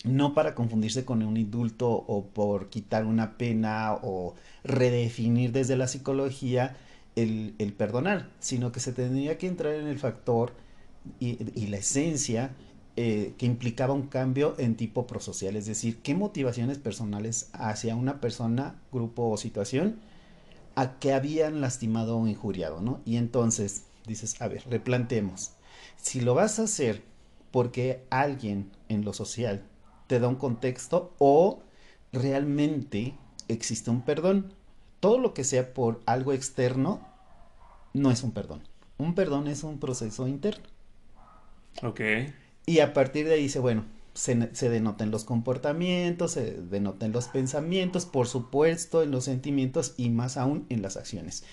no 0.05 0.35
para 0.35 0.55
confundirse 0.55 1.05
con 1.05 1.23
un 1.23 1.37
indulto 1.37 1.91
o 1.91 2.25
por 2.27 2.71
quitar 2.71 3.05
una 3.05 3.37
pena 3.37 3.95
o 4.03 4.35
redefinir 4.65 5.53
desde 5.53 5.77
la 5.77 5.89
psicología 5.89 6.77
el, 7.17 7.75
perdonar, 7.77 8.31
sino 8.39 8.73
que 8.73 8.81
se 8.81 8.93
tendría 8.93 9.37
que 9.37 9.47
entrar 9.47 9.75
en 9.75 9.87
el 9.87 9.99
factor 9.99 10.55
y, 11.19 11.37
la 11.67 11.77
esencia 11.77 12.53
eh, 12.97 13.35
que 13.37 13.47
implicaba 13.47 13.93
un 13.93 14.07
cambio 14.07 14.55
en 14.59 14.75
tipo 14.75 15.07
prosocial, 15.07 15.57
es 15.57 15.67
decir, 15.67 15.99
qué 15.99 16.15
motivaciones 16.15 16.79
personales 16.79 17.51
hacia 17.53 17.95
una 17.95 18.21
persona, 18.21 18.81
grupo 18.93 19.29
o 19.29 19.37
situación 19.37 19.97
a 20.77 20.99
que 20.99 21.13
habían 21.13 21.61
lastimado 21.61 22.17
o 22.17 22.27
injuriado, 22.27 22.81
¿no? 22.81 23.01
Y 23.05 23.17
entonces 23.17 23.85
dices, 24.07 24.41
a 24.41 24.49
ver, 24.49 24.63
replantemos. 24.71 25.53
Si 25.97 26.21
lo 26.21 26.35
vas 26.35 26.59
a 26.59 26.65
hacer 26.65 27.03
porque 27.51 28.05
alguien 28.11 28.71
en 28.89 29.05
lo 29.05 29.13
social 29.13 29.65
te 30.11 30.19
da 30.19 30.27
un 30.27 30.35
contexto 30.35 31.15
o 31.19 31.63
realmente 32.13 33.15
existe 33.47 33.93
un 33.93 34.03
perdón. 34.03 34.53
Todo 34.99 35.21
lo 35.21 35.35
que 35.35 35.45
sea 35.45 35.73
por 35.73 36.01
algo 36.05 36.33
externo 36.33 37.07
no 37.95 38.11
es 38.11 38.25
un 38.25 38.33
perdón. 38.33 38.61
Un 38.99 39.15
perdón 39.15 39.47
es 39.47 39.63
un 39.63 39.79
proceso 39.79 40.27
interno. 40.27 40.65
Ok. 41.85 42.01
Y 42.67 42.81
a 42.81 42.93
partir 42.93 43.29
de 43.29 43.35
ahí 43.35 43.43
dice, 43.45 43.61
bueno, 43.61 43.85
se, 44.13 44.53
se 44.53 44.69
denoten 44.69 45.13
los 45.13 45.23
comportamientos, 45.23 46.33
se 46.33 46.55
denoten 46.61 47.13
los 47.13 47.29
pensamientos, 47.29 48.05
por 48.05 48.27
supuesto, 48.27 49.05
en 49.05 49.13
los 49.13 49.23
sentimientos 49.23 49.95
y 49.97 50.11
más 50.11 50.37
aún 50.37 50.67
en 50.71 50.83
las 50.83 50.97
acciones. 50.97 51.45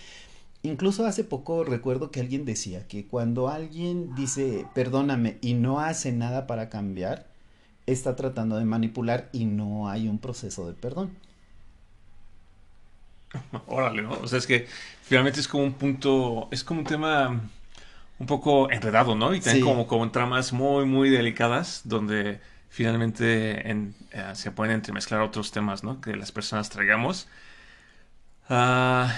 Incluso 0.63 1.05
hace 1.05 1.23
poco 1.23 1.63
recuerdo 1.63 2.09
que 2.09 2.21
alguien 2.21 2.43
decía 2.43 2.87
que 2.87 3.05
cuando 3.05 3.49
alguien 3.49 4.15
dice 4.15 4.65
perdóname 4.73 5.37
y 5.41 5.53
no 5.53 5.79
hace 5.79 6.11
nada 6.11 6.47
para 6.47 6.69
cambiar, 6.69 7.36
está 7.87 8.15
tratando 8.15 8.57
de 8.57 8.65
manipular 8.65 9.29
y 9.31 9.45
no 9.45 9.89
hay 9.89 10.07
un 10.07 10.19
proceso 10.19 10.67
de 10.67 10.73
perdón. 10.73 11.11
Órale, 13.67 14.01
¿no? 14.03 14.11
O 14.11 14.27
sea, 14.27 14.37
es 14.37 14.45
que 14.45 14.67
finalmente 15.03 15.39
es 15.39 15.47
como 15.47 15.63
un 15.63 15.73
punto, 15.73 16.49
es 16.51 16.63
como 16.63 16.81
un 16.81 16.85
tema 16.85 17.41
un 18.19 18.27
poco 18.27 18.69
enredado, 18.71 19.15
¿no? 19.15 19.33
Y 19.33 19.39
también 19.39 19.65
como, 19.65 19.87
como 19.87 20.03
en 20.03 20.11
tramas 20.11 20.53
muy, 20.53 20.85
muy 20.85 21.09
delicadas, 21.09 21.81
donde 21.85 22.39
finalmente 22.69 23.69
en, 23.69 23.95
eh, 24.11 24.31
se 24.33 24.51
pueden 24.51 24.73
entremezclar 24.75 25.21
otros 25.21 25.51
temas, 25.51 25.83
¿no? 25.83 26.01
Que 26.01 26.15
las 26.15 26.31
personas 26.31 26.69
traigamos. 26.69 27.27
Ah, 28.49 29.13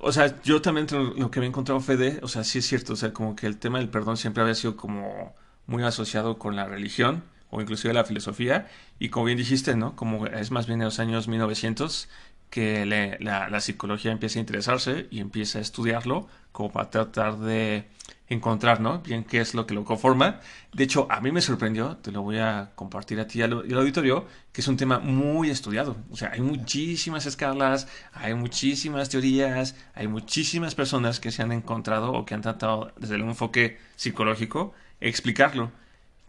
o 0.00 0.12
sea, 0.12 0.40
yo 0.42 0.62
también 0.62 0.86
lo 0.90 1.30
que 1.30 1.38
había 1.38 1.48
encontrado 1.48 1.80
Fede, 1.80 2.18
o 2.22 2.28
sea, 2.28 2.44
sí 2.44 2.58
es 2.58 2.66
cierto, 2.66 2.94
o 2.94 2.96
sea, 2.96 3.12
como 3.12 3.36
que 3.36 3.46
el 3.46 3.58
tema 3.58 3.78
del 3.78 3.88
perdón 3.88 4.16
siempre 4.16 4.42
había 4.42 4.54
sido 4.54 4.76
como 4.76 5.34
muy 5.66 5.82
asociado 5.82 6.38
con 6.38 6.56
la 6.56 6.66
religión 6.66 7.22
o 7.50 7.60
inclusive 7.60 7.92
la 7.94 8.04
filosofía. 8.04 8.68
Y 8.98 9.08
como 9.08 9.26
bien 9.26 9.38
dijiste, 9.38 9.76
¿no? 9.76 9.96
Como 9.96 10.26
es 10.26 10.50
más 10.50 10.66
bien 10.66 10.80
en 10.80 10.86
los 10.86 10.98
años 10.98 11.28
1900 11.28 12.08
que 12.50 12.84
la, 12.84 13.60
psicología 13.60 14.12
empieza 14.12 14.38
a 14.38 14.40
interesarse 14.40 15.06
y 15.10 15.20
empieza 15.20 15.58
a 15.58 15.62
estudiarlo 15.62 16.28
como 16.52 16.72
para 16.72 16.90
tratar 16.90 17.38
de 17.38 17.86
encontrar, 18.28 18.80
¿no? 18.80 19.00
Bien 19.00 19.24
qué 19.24 19.40
es 19.40 19.54
lo 19.54 19.66
que 19.66 19.74
lo 19.74 19.84
conforma. 19.84 20.40
De 20.72 20.84
hecho, 20.84 21.06
a 21.10 21.20
mí 21.20 21.32
me 21.32 21.40
sorprendió, 21.40 21.96
te 21.98 22.12
lo 22.12 22.22
voy 22.22 22.38
a 22.38 22.70
compartir 22.74 23.18
a 23.20 23.26
ti 23.26 23.40
y 23.40 23.42
al, 23.42 23.52
auditorio, 23.52 24.26
que 24.52 24.60
es 24.60 24.68
un 24.68 24.76
tema 24.76 24.98
muy 24.98 25.50
estudiado. 25.50 25.96
O 26.10 26.16
sea, 26.16 26.30
hay 26.32 26.40
muchísimas 26.40 27.26
escalas, 27.26 27.88
hay 28.12 28.34
muchísimas 28.34 29.08
teorías, 29.08 29.76
hay 29.94 30.08
muchísimas 30.08 30.74
personas 30.74 31.20
que 31.20 31.30
se 31.30 31.42
han 31.42 31.52
encontrado 31.52 32.12
o 32.12 32.24
que 32.24 32.34
han 32.34 32.42
tratado 32.42 32.92
desde 32.98 33.16
el 33.16 33.22
enfoque 33.22 33.78
psicológico 33.96 34.74
explicarlo 35.00 35.72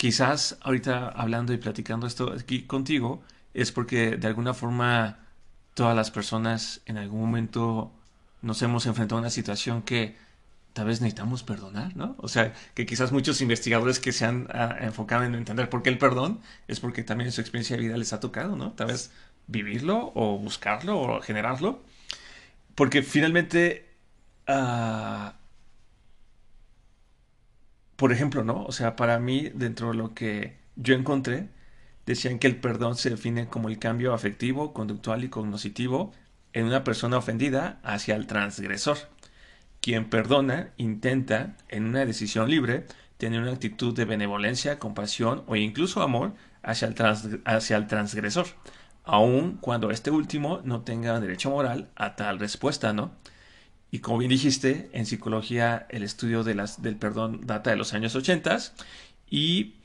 quizás 0.01 0.57
ahorita 0.61 1.09
hablando 1.09 1.53
y 1.53 1.57
platicando 1.57 2.07
esto 2.07 2.33
aquí 2.33 2.63
contigo 2.63 3.21
es 3.53 3.71
porque 3.71 4.17
de 4.17 4.25
alguna 4.25 4.55
forma 4.55 5.19
todas 5.75 5.95
las 5.95 6.09
personas 6.09 6.81
en 6.87 6.97
algún 6.97 7.21
momento 7.21 7.91
nos 8.41 8.63
hemos 8.63 8.87
enfrentado 8.87 9.17
a 9.17 9.21
una 9.21 9.29
situación 9.29 9.83
que 9.83 10.17
tal 10.73 10.87
vez 10.87 11.01
necesitamos 11.01 11.43
perdonar, 11.43 11.95
¿no? 11.95 12.15
O 12.17 12.29
sea, 12.29 12.51
que 12.73 12.87
quizás 12.87 13.11
muchos 13.11 13.41
investigadores 13.41 13.99
que 13.99 14.11
se 14.11 14.25
han 14.25 14.47
ah, 14.51 14.75
enfocado 14.81 15.23
en 15.23 15.35
entender 15.35 15.69
por 15.69 15.83
qué 15.83 15.89
el 15.89 15.99
perdón 15.99 16.39
es 16.67 16.79
porque 16.79 17.03
también 17.03 17.31
su 17.31 17.39
experiencia 17.41 17.77
de 17.77 17.83
vida 17.83 17.95
les 17.95 18.11
ha 18.11 18.19
tocado, 18.19 18.55
¿no? 18.55 18.71
Tal 18.71 18.87
vez 18.87 19.11
vivirlo 19.45 20.13
o 20.15 20.39
buscarlo 20.39 20.99
o 20.99 21.21
generarlo. 21.21 21.83
Porque 22.73 23.03
finalmente 23.03 23.87
uh, 24.49 25.29
por 28.01 28.11
ejemplo, 28.11 28.43
¿no? 28.43 28.63
O 28.63 28.71
sea, 28.71 28.95
para 28.95 29.19
mí, 29.19 29.51
dentro 29.53 29.89
de 29.89 29.93
lo 29.93 30.15
que 30.15 30.57
yo 30.75 30.95
encontré, 30.95 31.49
decían 32.07 32.39
que 32.39 32.47
el 32.47 32.55
perdón 32.55 32.95
se 32.95 33.11
define 33.11 33.47
como 33.47 33.69
el 33.69 33.77
cambio 33.77 34.15
afectivo, 34.15 34.73
conductual 34.73 35.23
y 35.23 35.29
cognoscitivo 35.29 36.11
en 36.53 36.65
una 36.65 36.83
persona 36.83 37.19
ofendida 37.19 37.79
hacia 37.83 38.15
el 38.15 38.25
transgresor. 38.25 38.97
Quien 39.81 40.09
perdona 40.09 40.71
intenta, 40.77 41.55
en 41.69 41.85
una 41.85 42.03
decisión 42.03 42.49
libre, 42.49 42.87
tener 43.17 43.39
una 43.39 43.51
actitud 43.51 43.95
de 43.95 44.05
benevolencia, 44.05 44.79
compasión 44.79 45.43
o 45.45 45.55
incluso 45.55 46.01
amor 46.01 46.33
hacia 46.63 46.87
el, 46.87 46.95
hacia 47.45 47.77
el 47.77 47.85
transgresor, 47.85 48.47
aun 49.03 49.57
cuando 49.61 49.91
este 49.91 50.09
último 50.09 50.59
no 50.63 50.81
tenga 50.81 51.19
derecho 51.19 51.51
moral 51.51 51.91
a 51.95 52.15
tal 52.15 52.39
respuesta, 52.39 52.93
¿no? 52.93 53.11
Y 53.91 53.99
como 53.99 54.17
bien 54.17 54.29
dijiste, 54.29 54.89
en 54.93 55.05
psicología 55.05 55.85
el 55.89 56.03
estudio 56.03 56.43
de 56.43 56.55
las, 56.55 56.81
del 56.81 56.95
perdón 56.95 57.41
data 57.45 57.69
de 57.71 57.75
los 57.75 57.93
años 57.93 58.15
80 58.15 58.57
y 59.29 59.75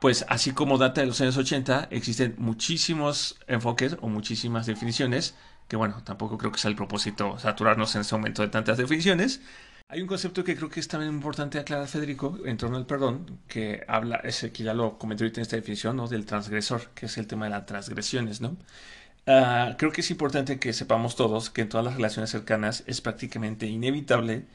pues 0.00 0.24
así 0.28 0.52
como 0.52 0.78
data 0.78 1.00
de 1.00 1.06
los 1.06 1.20
años 1.20 1.36
80 1.36 1.88
existen 1.90 2.34
muchísimos 2.38 3.38
enfoques 3.46 3.96
o 4.00 4.08
muchísimas 4.08 4.66
definiciones 4.66 5.34
que 5.68 5.76
bueno, 5.76 6.02
tampoco 6.02 6.38
creo 6.38 6.50
que 6.50 6.58
sea 6.58 6.70
el 6.70 6.76
propósito 6.76 7.38
saturarnos 7.38 7.94
en 7.94 8.00
ese 8.00 8.14
momento 8.16 8.42
de 8.42 8.48
tantas 8.48 8.78
definiciones, 8.78 9.40
Hay 9.90 10.02
un 10.02 10.06
concepto 10.06 10.44
que 10.44 10.54
creo 10.56 10.68
que 10.68 10.80
es 10.80 10.88
también 10.88 11.12
importante 11.12 11.58
aclarar, 11.58 11.88
Federico, 11.88 12.38
en 12.44 12.58
torno 12.58 12.76
al 12.76 12.86
perdón, 12.86 13.40
que 13.48 13.84
habla, 13.88 14.16
ese 14.16 14.52
que 14.52 14.62
ya 14.62 14.74
lo 14.74 14.98
comenté 14.98 15.24
ahorita 15.24 15.40
en 15.40 15.42
esta 15.42 15.56
definición, 15.56 15.96
¿no? 15.96 16.08
Del 16.08 16.26
transgresor, 16.26 16.90
que 16.94 17.06
es 17.06 17.16
el 17.18 17.26
tema 17.26 17.46
de 17.46 17.52
las 17.52 17.64
transgresiones, 17.66 18.40
¿no? 18.42 18.56
Ah, 19.30 19.76
creo 19.78 19.92
que 19.92 20.00
es 20.00 20.10
importante 20.10 20.58
que 20.58 20.72
sepamos 20.72 21.14
todos 21.14 21.50
que 21.50 21.60
en 21.60 21.68
todas 21.68 21.84
las 21.84 21.96
relaciones 21.96 22.30
cercanas 22.30 22.82
es 22.86 23.02
prácticamente 23.02 23.66
inevitable 23.66 24.46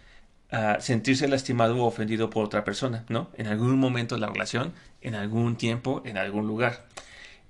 ah, 0.51 0.77
sentirse 0.79 1.27
lastimado 1.27 1.77
o 1.77 1.85
ofendido 1.85 2.31
por 2.31 2.45
otra 2.45 2.63
persona, 2.63 3.05
¿no? 3.07 3.29
En 3.37 3.45
algún 3.47 3.77
momento 3.77 4.15
de 4.15 4.21
la 4.21 4.27
relación, 4.29 4.73
en 5.01 5.13
algún 5.13 5.57
tiempo, 5.57 6.01
en 6.05 6.17
algún 6.17 6.47
lugar. 6.47 6.87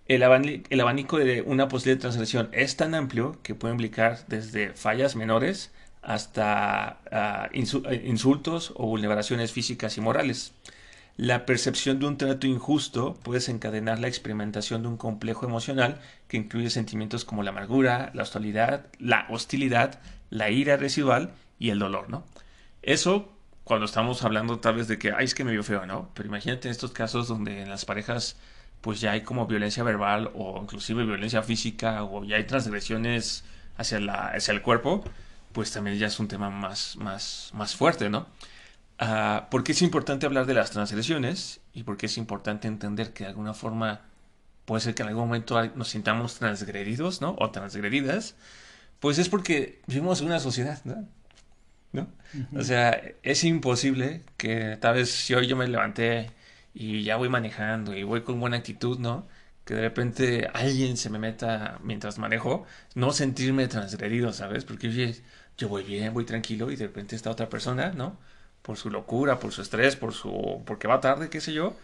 El, 0.07 0.23
abanico 0.23 1.17
de 1.17 1.41
una 1.43 1.69
posible 1.69 1.95
transgresión 1.97 2.49
es 2.51 2.75
tan 2.75 2.93
amplio 2.93 3.39
que 3.43 3.55
puede 3.55 3.73
implicar 3.73 4.25
desde 4.27 4.73
fallas 4.73 5.15
menores 5.15 5.71
hasta 6.01 6.99
ah, 7.11 7.49
insultos 7.53 8.73
o 8.75 8.87
vulneraciones 8.87 9.53
físicas 9.53 9.97
y 9.97 10.01
morales. 10.01 10.53
La 11.15 11.45
percepción 11.45 11.99
de 11.99 12.07
un 12.07 12.17
trato 12.17 12.47
injusto 12.47 13.13
puede 13.13 13.39
desencadenar 13.39 13.99
la 13.99 14.07
experimentación 14.07 14.81
de 14.81 14.87
un 14.87 14.97
complejo 14.97 15.45
emocional 15.45 16.01
que 16.27 16.37
incluye 16.37 16.71
sentimientos 16.71 17.23
como 17.23 17.43
la 17.43 17.51
amargura, 17.51 18.09
la 18.15 18.23
hostilidad, 18.23 18.87
la 18.97 19.27
hostilidad, 19.29 19.99
la 20.31 20.49
ira 20.49 20.75
residual 20.75 21.31
y 21.59 21.69
el 21.69 21.77
dolor, 21.77 22.09
¿no? 22.09 22.23
Eso 22.81 23.31
cuando 23.63 23.85
estamos 23.85 24.23
hablando 24.23 24.59
tal 24.59 24.75
vez 24.75 24.87
de 24.87 24.97
que, 24.97 25.11
ay, 25.11 25.25
es 25.25 25.35
que 25.35 25.43
me 25.43 25.51
vio 25.51 25.63
feo, 25.63 25.85
¿no? 25.85 26.09
Pero 26.15 26.27
imagínate 26.29 26.67
en 26.67 26.71
estos 26.71 26.91
casos 26.91 27.27
donde 27.27 27.61
en 27.61 27.69
las 27.69 27.85
parejas 27.85 28.35
pues 28.81 28.99
ya 28.99 29.11
hay 29.11 29.21
como 29.21 29.47
violencia 29.47 29.83
verbal 29.83 30.31
o 30.35 30.59
inclusive 30.61 31.05
violencia 31.05 31.41
física 31.43 32.03
o 32.03 32.25
ya 32.25 32.35
hay 32.37 32.43
transgresiones 32.45 33.45
hacia, 33.77 33.99
la, 33.99 34.29
hacia 34.29 34.51
el 34.51 34.61
cuerpo, 34.61 35.03
pues 35.53 35.71
también 35.71 35.97
ya 35.97 36.07
es 36.07 36.19
un 36.19 36.27
tema 36.27 36.49
más, 36.49 36.97
más, 36.97 37.51
más 37.53 37.75
fuerte, 37.75 38.09
¿no? 38.09 38.27
Uh, 39.01 39.49
¿Por 39.49 39.63
qué 39.63 39.71
es 39.73 39.81
importante 39.81 40.25
hablar 40.25 40.45
de 40.45 40.53
las 40.53 40.71
transgresiones? 40.71 41.61
Y 41.73 41.83
por 41.83 41.97
qué 41.97 42.05
es 42.07 42.17
importante 42.17 42.67
entender 42.67 43.13
que 43.13 43.23
de 43.23 43.29
alguna 43.31 43.53
forma 43.53 44.01
puede 44.65 44.81
ser 44.81 44.95
que 44.95 45.03
en 45.03 45.09
algún 45.09 45.25
momento 45.25 45.61
nos 45.75 45.89
sintamos 45.89 46.35
transgredidos, 46.35 47.21
¿no? 47.21 47.35
O 47.39 47.51
transgredidas. 47.51 48.35
Pues 48.99 49.17
es 49.19 49.29
porque 49.29 49.81
vivimos 49.87 50.21
en 50.21 50.27
una 50.27 50.39
sociedad, 50.39 50.81
¿no? 50.85 51.07
¿No? 51.91 52.07
O 52.55 52.63
sea, 52.63 52.99
es 53.23 53.43
imposible 53.43 54.23
que 54.37 54.77
tal 54.77 54.95
vez 54.95 55.11
si 55.11 55.33
hoy 55.35 55.47
yo 55.47 55.55
me 55.55 55.67
levanté 55.67 56.31
y 56.73 57.03
ya 57.03 57.17
voy 57.17 57.29
manejando 57.29 57.95
y 57.95 58.03
voy 58.03 58.23
con 58.23 58.39
buena 58.39 58.57
actitud, 58.57 58.99
¿no? 58.99 59.27
Que 59.65 59.75
de 59.75 59.81
repente 59.81 60.49
alguien 60.53 60.97
se 60.97 61.09
me 61.09 61.19
meta 61.19 61.79
mientras 61.83 62.17
manejo, 62.19 62.65
no 62.95 63.11
sentirme 63.13 63.67
transgredido, 63.67 64.33
¿sabes? 64.33 64.65
Porque 64.65 64.87
oye, 64.87 65.23
yo 65.57 65.69
voy 65.69 65.83
bien, 65.83 66.13
voy 66.13 66.25
tranquilo 66.25 66.71
y 66.71 66.75
de 66.75 66.87
repente 66.87 67.15
está 67.15 67.29
otra 67.31 67.49
persona, 67.49 67.91
¿no? 67.93 68.17
Por 68.63 68.77
su 68.77 68.89
locura, 68.89 69.39
por 69.39 69.51
su 69.51 69.61
estrés, 69.61 69.95
por 69.95 70.13
su 70.13 70.63
porque 70.65 70.87
va 70.87 70.99
tarde, 71.01 71.29
qué 71.29 71.39
sé 71.41 71.53
yo, 71.53 71.75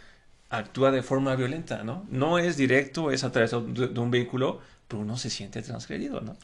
actúa 0.49 0.91
de 0.91 1.03
forma 1.03 1.35
violenta, 1.35 1.83
¿no? 1.83 2.05
No 2.09 2.39
es 2.39 2.57
directo, 2.57 3.11
es 3.11 3.23
a 3.23 3.31
través 3.31 3.51
de 3.51 3.99
un 3.99 4.11
vehículo, 4.11 4.59
pero 4.87 5.01
uno 5.03 5.17
se 5.17 5.29
siente 5.29 5.61
transgredido, 5.61 6.21
¿no? 6.21 6.35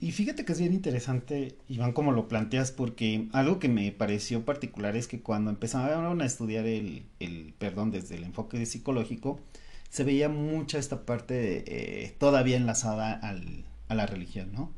Y 0.00 0.12
fíjate 0.12 0.46
que 0.46 0.52
es 0.52 0.60
bien 0.60 0.72
interesante, 0.72 1.56
Iván, 1.68 1.92
como 1.92 2.12
lo 2.12 2.26
planteas, 2.26 2.72
porque 2.72 3.28
algo 3.32 3.58
que 3.58 3.68
me 3.68 3.92
pareció 3.92 4.44
particular 4.46 4.96
es 4.96 5.06
que 5.06 5.20
cuando 5.20 5.50
empezaron 5.50 6.22
a 6.22 6.24
estudiar 6.24 6.64
el, 6.66 7.04
perdón 7.58 7.90
desde 7.90 8.16
el 8.16 8.24
enfoque 8.24 8.64
psicológico, 8.64 9.40
se 9.90 10.04
veía 10.04 10.30
mucha 10.30 10.78
esta 10.78 11.04
parte 11.04 11.64
eh, 12.06 12.16
todavía 12.18 12.56
enlazada 12.56 13.12
al, 13.12 13.64
a 13.88 13.94
la 13.94 14.06
religión, 14.06 14.52
¿no? 14.52 14.72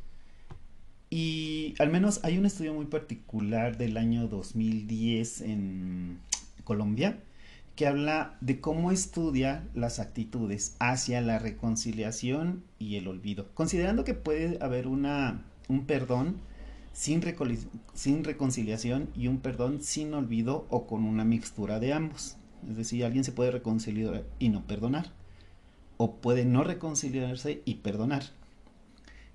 Y 1.14 1.75
al 1.78 1.90
menos 1.90 2.21
hay 2.23 2.38
un 2.38 2.47
estudio 2.47 2.73
muy 2.73 2.87
particular 2.87 3.76
del 3.76 3.99
año 3.99 4.28
2010 4.28 5.43
en 5.43 6.21
Colombia 6.65 7.19
que 7.76 7.87
habla 7.87 8.39
de 8.41 8.63
cómo 8.63 8.91
estudia 8.91 9.69
las 9.75 9.99
actitudes 9.99 10.75
hacia 10.78 11.21
la 11.21 11.39
reconciliación 11.39 12.65
y 12.78 12.97
el 12.97 13.08
olvido, 13.08 13.52
considerando 13.52 14.04
que 14.04 14.15
puede 14.15 14.56
haber 14.63 14.87
una, 14.87 15.45
un 15.69 15.84
perdón 15.84 16.39
sin, 16.95 17.23
sin 17.93 18.25
reconciliación 18.25 19.10
y 19.15 19.26
un 19.26 19.41
perdón 19.41 19.82
sin 19.82 20.15
olvido 20.15 20.67
o 20.71 20.87
con 20.87 21.04
una 21.04 21.26
mixtura 21.26 21.78
de 21.78 21.93
ambos. 21.93 22.39
Es 22.67 22.78
decir, 22.78 23.04
alguien 23.04 23.25
se 23.25 23.32
puede 23.32 23.50
reconciliar 23.50 24.25
y 24.39 24.49
no 24.49 24.67
perdonar, 24.67 25.13
o 25.99 26.17
puede 26.23 26.47
no 26.47 26.65
reconciliarse 26.65 27.60
y 27.67 27.75
perdonar. 27.75 28.23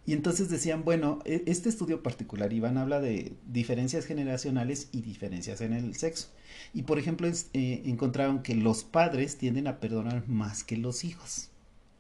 Y 0.08 0.14
entonces 0.14 0.50
decían, 0.50 0.86
bueno, 0.86 1.20
e, 1.26 1.44
este 1.48 1.68
estudio 1.68 2.02
particular, 2.02 2.54
Iván, 2.54 2.78
habla 2.78 3.02
de 3.02 3.34
diferencias 3.46 4.06
generacionales 4.06 4.88
y 4.94 5.02
diferencias 5.02 5.60
en 5.60 5.74
el 5.74 5.96
sexo. 5.96 6.30
Y 6.74 6.84
por 6.84 6.98
ejemplo, 6.98 7.28
eh, 7.28 7.82
encontraron 7.86 8.42
que 8.42 8.56
los 8.56 8.86
padres 8.86 9.38
tienden 9.38 9.68
a 9.68 9.82
perdonar 9.82 10.26
más 10.28 10.64
que 10.64 10.78
los 10.78 11.04
hijos. 11.04 11.50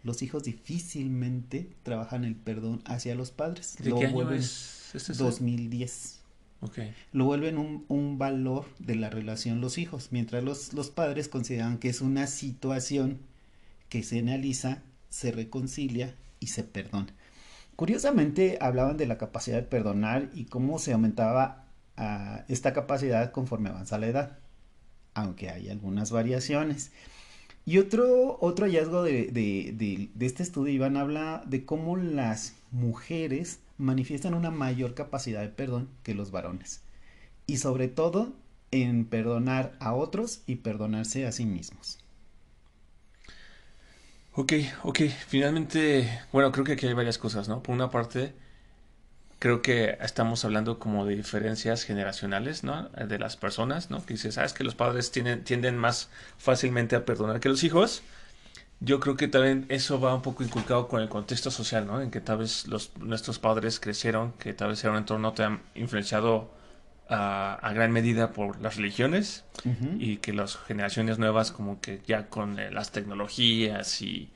Los 0.03 0.21
hijos 0.21 0.43
difícilmente 0.43 1.67
trabajan 1.83 2.23
el 2.23 2.35
perdón 2.35 2.81
hacia 2.85 3.13
los 3.13 3.31
padres. 3.31 3.75
¿De 3.77 3.93
qué 3.93 4.05
año 4.05 4.31
es 4.31 4.77
este 4.93 5.13
2010. 5.13 6.21
Okay. 6.61 6.95
Lo 7.11 7.25
vuelven 7.25 7.57
un, 7.57 7.85
un, 7.89 8.17
valor 8.17 8.65
de 8.79 8.95
la 8.95 9.09
relación 9.09 9.61
los 9.61 9.77
hijos, 9.77 10.07
mientras 10.11 10.43
los, 10.43 10.73
los 10.73 10.89
padres 10.89 11.27
consideran 11.27 11.77
que 11.77 11.89
es 11.89 12.01
una 12.01 12.25
situación 12.25 13.19
que 13.89 14.01
se 14.01 14.19
analiza, 14.19 14.81
se 15.09 15.31
reconcilia 15.31 16.15
y 16.39 16.47
se 16.47 16.63
perdona. 16.63 17.13
Curiosamente 17.77 18.57
hablaban 18.59 18.97
de 18.97 19.05
la 19.05 19.19
capacidad 19.19 19.57
de 19.57 19.61
perdonar 19.61 20.31
y 20.33 20.45
cómo 20.45 20.79
se 20.79 20.93
aumentaba 20.93 21.67
uh, 21.95 22.41
esta 22.47 22.73
capacidad 22.73 23.31
conforme 23.31 23.69
avanza 23.69 23.99
la 23.99 24.07
edad, 24.07 24.39
aunque 25.13 25.51
hay 25.51 25.69
algunas 25.69 26.09
variaciones. 26.09 26.91
Y 27.65 27.77
otro, 27.77 28.39
otro 28.41 28.65
hallazgo 28.65 29.03
de, 29.03 29.29
de 29.31 30.25
este 30.25 30.41
estudio, 30.41 30.73
Iván, 30.73 30.97
habla 30.97 31.43
de 31.45 31.65
cómo 31.65 31.97
las 31.97 32.55
mujeres 32.71 33.59
manifiestan 33.77 34.33
una 34.33 34.49
mayor 34.49 34.95
capacidad 34.95 35.41
de 35.41 35.49
perdón 35.49 35.87
que 36.01 36.15
los 36.15 36.31
varones. 36.31 36.81
Y 37.45 37.57
sobre 37.57 37.89
todo 37.89 38.33
en 38.71 39.05
perdonar 39.05 39.75
a 39.79 39.93
otros 39.93 40.41
y 40.47 40.55
perdonarse 40.55 41.27
a 41.27 41.31
sí 41.31 41.45
mismos. 41.45 41.99
Ok, 44.39 44.53
ok, 44.83 44.99
finalmente, 45.27 46.21
bueno, 46.31 46.51
creo 46.51 46.63
que 46.63 46.73
aquí 46.73 46.85
hay 46.85 46.93
varias 46.93 47.17
cosas, 47.17 47.49
¿no? 47.49 47.63
Por 47.63 47.73
una 47.73 47.89
parte, 47.89 48.35
creo 49.39 49.63
que 49.63 49.97
estamos 50.01 50.45
hablando 50.45 50.77
como 50.77 51.05
de 51.07 51.15
diferencias 51.15 51.83
generacionales, 51.83 52.63
¿no? 52.63 52.89
De 52.89 53.17
las 53.17 53.35
personas, 53.35 53.89
¿no? 53.89 54.05
Que 54.05 54.13
dices, 54.13 54.35
sabes 54.35 54.53
que 54.53 54.63
los 54.63 54.75
padres 54.75 55.11
tienen, 55.11 55.43
tienden 55.43 55.75
más 55.77 56.09
fácilmente 56.37 56.95
a 56.95 57.03
perdonar 57.03 57.39
que 57.39 57.49
los 57.49 57.63
hijos. 57.63 58.03
Yo 58.79 58.99
creo 58.99 59.17
que 59.17 59.27
también 59.27 59.65
eso 59.69 59.99
va 59.99 60.13
un 60.15 60.21
poco 60.21 60.43
inculcado 60.43 60.87
con 60.87 61.01
el 61.01 61.09
contexto 61.09 61.49
social, 61.51 61.87
¿no? 61.87 62.01
En 62.01 62.11
que 62.11 62.21
tal 62.21 62.39
vez 62.39 62.67
los, 62.67 62.95
nuestros 62.97 63.39
padres 63.39 63.79
crecieron, 63.79 64.33
que 64.33 64.53
tal 64.53 64.69
vez 64.69 64.83
era 64.83 64.91
un 64.93 64.99
entorno 64.99 65.33
tan 65.33 65.63
influenciado 65.75 66.51
a, 67.09 67.71
gran 67.73 67.91
medida 67.91 68.33
por 68.33 68.61
las 68.61 68.75
religiones 68.75 69.45
y 69.99 70.17
que 70.17 70.33
las 70.33 70.57
generaciones 70.57 71.19
nuevas 71.19 71.51
como 71.51 71.79
que 71.81 72.01
ya 72.05 72.27
con 72.27 72.59
eh, 72.59 72.71
las 72.71 72.91
tecnologías 72.91 74.01
y, 74.01 74.29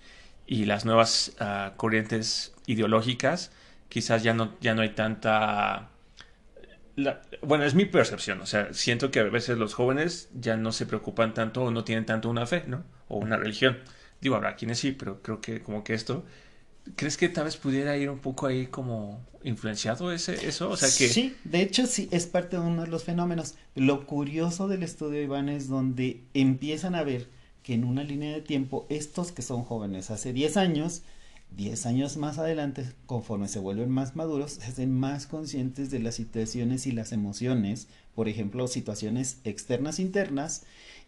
y 0.47 0.65
las 0.65 0.85
nuevas 0.85 1.35
uh, 1.39 1.75
corrientes 1.77 2.53
ideológicas 2.67 3.51
quizás 3.91 4.23
ya 4.23 4.33
no, 4.33 4.57
ya 4.61 4.73
no 4.73 4.81
hay 4.81 4.89
tanta... 4.89 5.89
La, 6.95 7.21
bueno, 7.41 7.63
es 7.65 7.75
mi 7.75 7.85
percepción, 7.85 8.41
o 8.41 8.45
sea, 8.45 8.73
siento 8.73 9.11
que 9.11 9.19
a 9.19 9.23
veces 9.23 9.57
los 9.57 9.73
jóvenes 9.73 10.29
ya 10.33 10.57
no 10.57 10.71
se 10.71 10.85
preocupan 10.85 11.33
tanto 11.33 11.63
o 11.63 11.71
no 11.71 11.83
tienen 11.83 12.05
tanto 12.05 12.29
una 12.29 12.45
fe, 12.45 12.63
¿no? 12.67 12.83
O 13.07 13.17
una 13.17 13.37
religión. 13.37 13.79
Digo, 14.19 14.35
habrá 14.35 14.55
quienes 14.55 14.79
sí, 14.79 14.91
pero 14.91 15.21
creo 15.21 15.41
que 15.41 15.61
como 15.61 15.83
que 15.83 15.93
esto 15.93 16.25
¿Crees 16.95 17.17
que 17.17 17.29
tal 17.29 17.45
vez 17.45 17.57
pudiera 17.57 17.95
ir 17.97 18.09
un 18.09 18.19
poco 18.19 18.47
ahí 18.47 18.67
como 18.67 19.21
influenciado 19.43 20.11
ese, 20.11 20.47
eso? 20.47 20.69
O 20.69 20.77
sea 20.77 20.89
que... 20.89 21.09
Sí, 21.09 21.35
de 21.43 21.61
hecho 21.61 21.85
sí, 21.85 22.09
es 22.11 22.25
parte 22.25 22.57
de 22.57 22.63
uno 22.63 22.83
de 22.83 22.87
los 22.87 23.03
fenómenos. 23.03 23.55
Lo 23.75 24.07
curioso 24.07 24.67
del 24.67 24.83
estudio, 24.83 25.21
Iván, 25.21 25.49
es 25.49 25.67
donde 25.67 26.23
empiezan 26.33 26.95
a 26.95 27.03
ver 27.03 27.29
que 27.63 27.73
en 27.73 27.83
una 27.83 28.03
línea 28.03 28.33
de 28.33 28.41
tiempo, 28.41 28.87
estos 28.89 29.31
que 29.31 29.41
son 29.41 29.63
jóvenes 29.63 30.09
hace 30.09 30.33
10 30.33 30.57
años, 30.57 31.03
10 31.55 31.85
años 31.85 32.17
más 32.17 32.39
adelante, 32.39 32.89
conforme 33.05 33.47
se 33.47 33.59
vuelven 33.59 33.89
más 33.89 34.15
maduros, 34.15 34.53
se 34.53 34.63
hacen 34.63 34.97
más 34.97 35.27
conscientes 35.27 35.91
de 35.91 35.99
las 35.99 36.15
situaciones 36.15 36.87
y 36.87 36.91
las 36.91 37.11
emociones, 37.11 37.87
por 38.15 38.27
ejemplo, 38.27 38.67
situaciones 38.67 39.37
externas, 39.43 39.99
internas, 39.99 40.63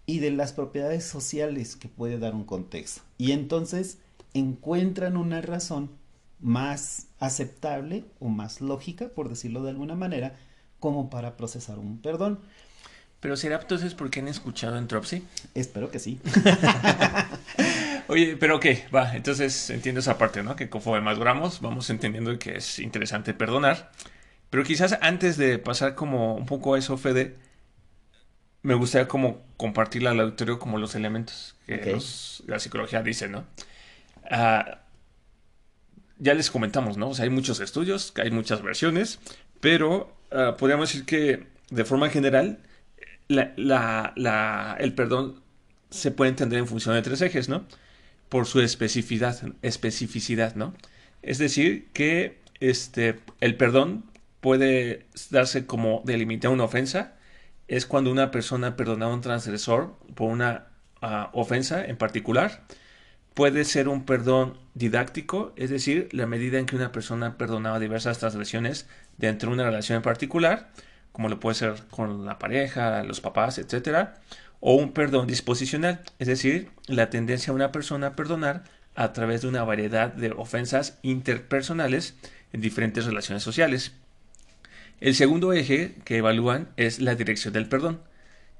y 0.05 0.19
de 0.19 0.31
las 0.31 0.51
propiedades 0.51 1.05
sociales 1.05 1.75
que 1.75 1.87
puede 1.87 2.19
dar 2.19 2.35
un 2.35 2.43
contexto. 2.43 3.01
Y 3.17 3.31
entonces 3.31 3.99
encuentran 4.33 5.17
una 5.17 5.41
razón 5.41 5.91
más 6.39 7.07
aceptable 7.19 8.05
o 8.19 8.27
más 8.29 8.61
lógica, 8.61 9.09
por 9.09 9.29
decirlo 9.29 9.63
de 9.63 9.69
alguna 9.71 9.95
manera, 9.95 10.35
como 10.79 11.09
para 11.09 11.37
procesar 11.37 11.79
un 11.79 11.99
perdón. 12.01 12.39
Pero 13.19 13.37
será 13.37 13.61
entonces 13.61 13.93
porque 13.93 14.19
han 14.19 14.27
escuchado 14.27 14.77
Entropsy? 14.77 15.23
Espero 15.55 15.89
que 15.89 15.99
sí. 15.99 16.19
Oye, 18.09 18.35
pero 18.37 18.59
qué, 18.59 18.83
va, 18.93 19.15
entonces 19.15 19.69
entiendo 19.69 19.99
esa 20.01 20.17
parte, 20.17 20.43
¿no? 20.43 20.55
Que 20.57 20.69
conforme 20.69 20.99
maduramos 21.01 21.61
vamos 21.61 21.89
entendiendo 21.89 22.37
que 22.37 22.57
es 22.57 22.79
interesante 22.79 23.33
perdonar. 23.33 23.91
Pero 24.49 24.63
quizás 24.63 24.97
antes 25.01 25.37
de 25.37 25.57
pasar 25.57 25.95
como 25.95 26.35
un 26.35 26.45
poco 26.45 26.73
a 26.75 26.79
eso, 26.79 26.97
Fede, 26.97 27.37
me 28.61 28.75
gustaría 28.75 29.07
como 29.07 29.41
compartirle 29.57 30.09
al 30.09 30.19
auditorio 30.19 30.59
como 30.59 30.77
los 30.77 30.95
elementos 30.95 31.55
que 31.65 31.75
Ok. 31.75 31.85
los- 31.87 32.43
la 32.47 32.59
psicología 32.59 33.01
dice, 33.03 33.27
¿no? 33.27 33.45
Ah, 34.29 34.79
ya 36.19 36.33
les 36.33 36.49
comentamos, 36.49 36.97
¿no? 36.97 37.09
O 37.09 37.13
sea, 37.13 37.23
hay 37.23 37.29
muchos 37.29 37.59
estudios, 37.59 38.13
hay 38.17 38.31
muchas 38.31 38.61
versiones, 38.61 39.19
pero 39.59 40.15
ah, 40.31 40.55
podríamos 40.57 40.89
decir 40.89 41.05
que 41.05 41.47
de 41.69 41.85
forma 41.85 42.09
general 42.09 42.59
el 43.29 44.93
perdón 44.95 45.41
se 45.89 46.11
puede 46.11 46.29
entender 46.29 46.59
en 46.59 46.67
función 46.67 46.95
de 46.95 47.01
tres 47.01 47.21
ejes, 47.21 47.49
¿no? 47.49 47.65
Por 48.29 48.45
su 48.45 48.61
especificidad, 48.61 49.41
especificidad, 49.61 50.55
¿no? 50.55 50.73
Es 51.21 51.37
decir, 51.37 51.89
que 51.93 52.39
este, 52.59 53.19
el 53.39 53.55
perdón 53.55 54.05
puede 54.41 55.05
darse 55.29 55.65
como 55.65 56.01
delimitar 56.05 56.51
una 56.51 56.65
ofensa, 56.65 57.13
es 57.67 57.85
cuando 57.85 58.11
una 58.11 58.31
persona 58.31 58.75
perdona 58.75 59.05
a 59.05 59.13
un 59.13 59.21
transgresor 59.21 59.95
por 60.15 60.29
una 60.31 60.67
ah, 61.01 61.29
ofensa 61.33 61.85
en 61.85 61.97
particular. 61.97 62.63
Puede 63.33 63.65
ser 63.65 63.87
un 63.87 64.05
perdón 64.05 64.59
didáctico, 64.75 65.53
es 65.55 65.71
decir, 65.71 66.07
la 66.11 66.27
medida 66.27 66.59
en 66.59 66.67
que 66.67 66.75
una 66.75 66.91
persona 66.91 67.37
perdonaba 67.37 67.79
diversas 67.79 68.19
transgresiones 68.19 68.87
dentro 69.17 69.49
de 69.49 69.55
una 69.55 69.63
relación 69.65 69.97
en 69.97 70.03
particular, 70.03 70.71
como 71.11 71.29
lo 71.29 71.39
puede 71.39 71.55
ser 71.55 71.75
con 71.89 72.25
la 72.25 72.37
pareja, 72.37 73.01
los 73.03 73.21
papás, 73.21 73.57
etcétera, 73.57 74.21
o 74.59 74.75
un 74.75 74.93
perdón 74.93 75.25
disposicional, 75.25 76.01
es 76.19 76.27
decir, 76.27 76.69
la 76.87 77.09
tendencia 77.09 77.51
de 77.51 77.55
una 77.55 77.71
persona 77.71 78.07
a 78.07 78.15
perdonar 78.15 78.65
a 78.95 79.13
través 79.13 79.41
de 79.41 79.47
una 79.47 79.63
variedad 79.63 80.13
de 80.13 80.31
ofensas 80.31 80.99
interpersonales 81.01 82.15
en 82.51 82.61
diferentes 82.61 83.05
relaciones 83.05 83.43
sociales. 83.43 83.93
El 85.01 85.15
segundo 85.15 85.53
eje 85.53 85.95
que 86.05 86.17
evalúan 86.17 86.69
es 86.77 87.01
la 87.01 87.15
dirección 87.15 87.53
del 87.53 87.67
perdón, 87.67 88.01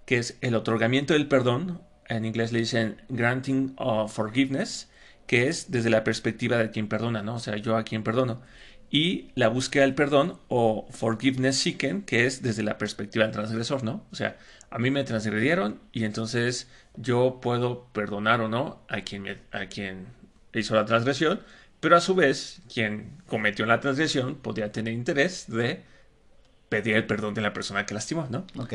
que 0.05 0.17
es 0.17 0.37
el 0.41 0.55
otorgamiento 0.55 1.13
del 1.13 1.27
perdón, 1.27 1.81
en 2.15 2.25
inglés 2.25 2.51
le 2.51 2.59
dicen 2.59 3.01
granting 3.09 3.73
of 3.77 4.13
forgiveness, 4.13 4.89
que 5.27 5.47
es 5.47 5.71
desde 5.71 5.89
la 5.89 6.03
perspectiva 6.03 6.57
de 6.57 6.69
quien 6.71 6.87
perdona, 6.87 7.21
¿no? 7.23 7.35
O 7.35 7.39
sea, 7.39 7.57
yo 7.57 7.75
a 7.77 7.83
quien 7.83 8.03
perdono. 8.03 8.41
Y 8.89 9.31
la 9.35 9.47
búsqueda 9.47 9.83
del 9.83 9.95
perdón 9.95 10.37
o 10.49 10.87
forgiveness 10.91 11.57
seeking, 11.57 12.03
que 12.03 12.25
es 12.25 12.41
desde 12.43 12.61
la 12.63 12.77
perspectiva 12.77 13.25
del 13.25 13.33
transgresor, 13.33 13.83
¿no? 13.83 14.03
O 14.11 14.15
sea, 14.15 14.37
a 14.69 14.77
mí 14.79 14.91
me 14.91 15.03
transgredieron 15.03 15.79
y 15.91 16.03
entonces 16.03 16.67
yo 16.95 17.39
puedo 17.41 17.85
perdonar 17.93 18.41
o 18.41 18.49
no 18.49 18.81
a 18.89 19.01
quien, 19.01 19.23
me- 19.23 19.37
a 19.51 19.65
quien 19.67 20.05
hizo 20.53 20.75
la 20.75 20.85
transgresión, 20.85 21.39
pero 21.79 21.95
a 21.97 22.01
su 22.01 22.13
vez, 22.15 22.61
quien 22.71 23.11
cometió 23.27 23.65
la 23.65 23.79
transgresión 23.79 24.35
podría 24.35 24.71
tener 24.71 24.93
interés 24.93 25.45
de 25.47 25.81
pedir 26.69 26.95
el 26.95 27.05
perdón 27.05 27.33
de 27.33 27.41
la 27.41 27.53
persona 27.53 27.85
que 27.85 27.93
lastimó, 27.93 28.27
¿no? 28.29 28.45
Ok. 28.57 28.73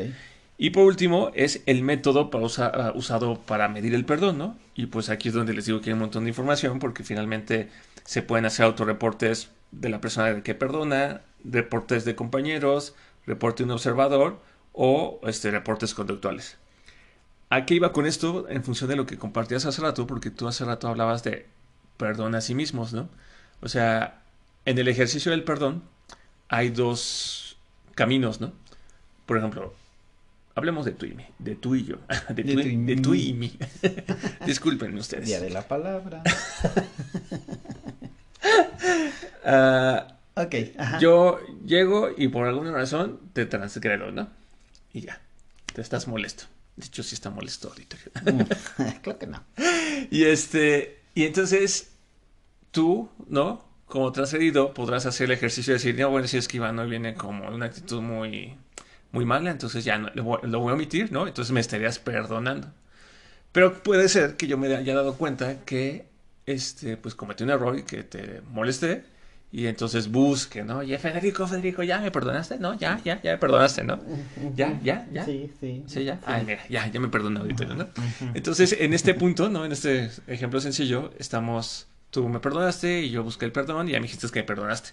Y 0.60 0.70
por 0.70 0.84
último, 0.84 1.30
es 1.34 1.62
el 1.66 1.82
método 1.82 2.30
ah, 2.58 2.92
usado 2.96 3.38
para 3.40 3.68
medir 3.68 3.94
el 3.94 4.04
perdón, 4.04 4.38
¿no? 4.38 4.58
Y 4.74 4.86
pues 4.86 5.08
aquí 5.08 5.28
es 5.28 5.34
donde 5.34 5.54
les 5.54 5.66
digo 5.66 5.80
que 5.80 5.90
hay 5.90 5.94
un 5.94 6.00
montón 6.00 6.24
de 6.24 6.30
información, 6.30 6.80
porque 6.80 7.04
finalmente 7.04 7.70
se 8.04 8.22
pueden 8.22 8.44
hacer 8.44 8.66
autorreportes 8.66 9.50
de 9.70 9.88
la 9.88 10.00
persona 10.00 10.42
que 10.42 10.56
perdona, 10.56 11.22
reportes 11.44 12.04
de 12.04 12.16
compañeros, 12.16 12.94
reporte 13.24 13.62
de 13.62 13.66
un 13.66 13.70
observador 13.72 14.40
o 14.72 15.20
este, 15.24 15.52
reportes 15.52 15.94
conductuales. 15.94 16.58
¿A 17.50 17.64
qué 17.64 17.74
iba 17.74 17.92
con 17.92 18.04
esto? 18.06 18.48
En 18.48 18.64
función 18.64 18.90
de 18.90 18.96
lo 18.96 19.06
que 19.06 19.16
compartías 19.16 19.64
hace 19.64 19.80
rato, 19.80 20.06
porque 20.08 20.30
tú 20.30 20.48
hace 20.48 20.64
rato 20.64 20.88
hablabas 20.88 21.22
de 21.22 21.46
perdón 21.98 22.34
a 22.34 22.40
sí 22.40 22.54
mismos, 22.54 22.92
¿no? 22.92 23.08
O 23.60 23.68
sea, 23.68 24.22
en 24.64 24.78
el 24.78 24.88
ejercicio 24.88 25.30
del 25.30 25.44
perdón 25.44 25.82
hay 26.48 26.70
dos 26.70 27.58
caminos, 27.94 28.40
¿no? 28.40 28.52
Por 29.26 29.38
ejemplo, 29.38 29.74
hablemos 30.58 30.84
de 30.84 30.92
tú 30.92 31.06
y 31.06 31.14
mí, 31.14 31.24
de 31.38 31.54
tú 31.56 31.74
y 31.74 31.84
yo, 31.84 31.96
de, 32.28 32.44
tú, 32.44 32.52
tú 32.54 32.60
y 32.60 32.76
de 32.76 32.96
tú 32.96 33.10
mí. 33.10 33.22
y 33.28 33.32
mí. 33.34 33.58
Disculpen 34.46 34.96
ustedes. 34.98 35.26
Día 35.26 35.40
de 35.40 35.50
la 35.50 35.66
palabra. 35.66 36.22
Ah, 39.44 40.14
Ok. 40.34 40.54
Ajá. 40.78 40.98
yo 41.00 41.40
llego 41.64 42.10
y 42.16 42.28
por 42.28 42.46
alguna 42.46 42.70
razón 42.70 43.18
te 43.32 43.44
transgredo, 43.46 44.12
¿no? 44.12 44.28
Y 44.92 45.00
ya, 45.00 45.20
te 45.74 45.80
estás 45.80 46.06
molesto. 46.06 46.44
De 46.76 46.86
hecho, 46.86 47.02
sí 47.02 47.14
está 47.16 47.30
molesto 47.30 47.68
ahorita. 47.68 47.96
claro 49.02 49.18
que 49.18 49.26
no. 49.26 49.42
Y 50.10 50.24
este, 50.24 51.00
y 51.14 51.24
entonces 51.24 51.90
tú, 52.70 53.08
¿no? 53.26 53.64
Como 53.86 54.12
transferido, 54.12 54.74
podrás 54.74 55.06
hacer 55.06 55.24
el 55.24 55.32
ejercicio 55.32 55.72
de 55.72 55.78
decir, 55.78 55.98
no, 55.98 56.10
bueno, 56.10 56.28
si 56.28 56.36
es 56.36 56.46
que 56.46 56.58
Iván 56.58 56.78
hoy 56.78 56.88
viene 56.90 57.14
como 57.14 57.48
una 57.48 57.66
actitud 57.66 58.00
muy, 58.00 58.54
muy 59.12 59.24
mala, 59.24 59.50
entonces 59.50 59.84
ya 59.84 59.98
no, 59.98 60.10
lo, 60.14 60.24
voy, 60.24 60.38
lo 60.42 60.60
voy 60.60 60.72
a 60.72 60.74
omitir, 60.74 61.12
¿no? 61.12 61.26
Entonces 61.26 61.52
me 61.52 61.60
estarías 61.60 61.98
perdonando. 61.98 62.68
Pero 63.52 63.82
puede 63.82 64.08
ser 64.08 64.36
que 64.36 64.46
yo 64.46 64.58
me 64.58 64.74
haya 64.74 64.94
dado 64.94 65.14
cuenta 65.14 65.64
que, 65.64 66.06
este, 66.46 66.96
pues 66.96 67.14
cometí 67.14 67.44
un 67.44 67.50
error 67.50 67.78
y 67.78 67.82
que 67.82 68.02
te 68.02 68.42
molesté. 68.50 69.04
Y 69.50 69.66
entonces 69.66 70.10
busque, 70.10 70.62
¿no? 70.62 70.78
Oye, 70.78 70.98
Federico, 70.98 71.46
Federico, 71.46 71.82
¿ya 71.82 71.98
me 72.00 72.10
perdonaste? 72.10 72.58
¿No? 72.58 72.74
Ya, 72.74 73.00
ya, 73.02 73.20
ya 73.22 73.32
me 73.32 73.38
perdonaste, 73.38 73.82
¿no? 73.82 73.98
Ya, 74.54 74.78
ya, 74.82 75.08
ya. 75.10 75.24
Sí, 75.24 75.50
sí. 75.58 75.84
Sí, 75.86 76.04
ya. 76.04 76.20
Ay, 76.26 76.44
mira, 76.44 76.60
ya, 76.68 76.86
ya 76.86 77.00
me 77.00 77.08
perdonó 77.08 77.40
ahorita, 77.40 77.64
¿no? 77.64 77.88
Entonces, 78.34 78.76
en 78.78 78.92
este 78.92 79.14
punto, 79.14 79.48
¿no? 79.48 79.64
En 79.64 79.72
este 79.72 80.10
ejemplo 80.26 80.60
sencillo, 80.60 81.12
estamos, 81.18 81.86
tú 82.10 82.28
me 82.28 82.40
perdonaste 82.40 83.00
y 83.00 83.10
yo 83.10 83.24
busqué 83.24 83.46
el 83.46 83.52
perdón 83.52 83.88
y 83.88 83.92
ya 83.92 84.00
me 84.00 84.06
dijiste 84.06 84.28
que 84.28 84.40
me 84.40 84.44
perdonaste. 84.44 84.90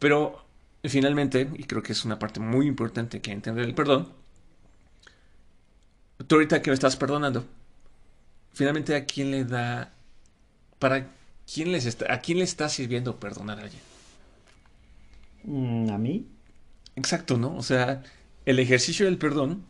Pero, 0.00 0.44
finalmente, 0.88 1.48
y 1.54 1.64
creo 1.64 1.82
que 1.82 1.92
es 1.92 2.04
una 2.04 2.18
parte 2.18 2.40
muy 2.40 2.66
importante 2.66 3.20
que 3.20 3.32
entender 3.32 3.64
el 3.64 3.74
perdón, 3.74 4.12
tú 6.26 6.36
ahorita 6.36 6.62
que 6.62 6.70
me 6.70 6.74
estás 6.74 6.96
perdonando, 6.96 7.46
finalmente, 8.52 8.94
¿a 8.94 9.04
quién 9.04 9.30
le 9.30 9.44
da, 9.44 9.92
para 10.78 11.08
quién 11.52 11.72
les 11.72 11.86
está, 11.86 12.12
a 12.12 12.20
quién 12.20 12.38
le 12.38 12.44
está 12.44 12.68
sirviendo 12.68 13.18
perdonar 13.20 13.58
a 13.58 13.62
alguien? 13.62 13.82
Mm, 15.44 15.90
¿A 15.90 15.98
mí? 15.98 16.28
Exacto, 16.96 17.36
¿no? 17.36 17.56
O 17.56 17.62
sea, 17.62 18.02
el 18.46 18.58
ejercicio 18.58 19.06
del 19.06 19.18
perdón 19.18 19.64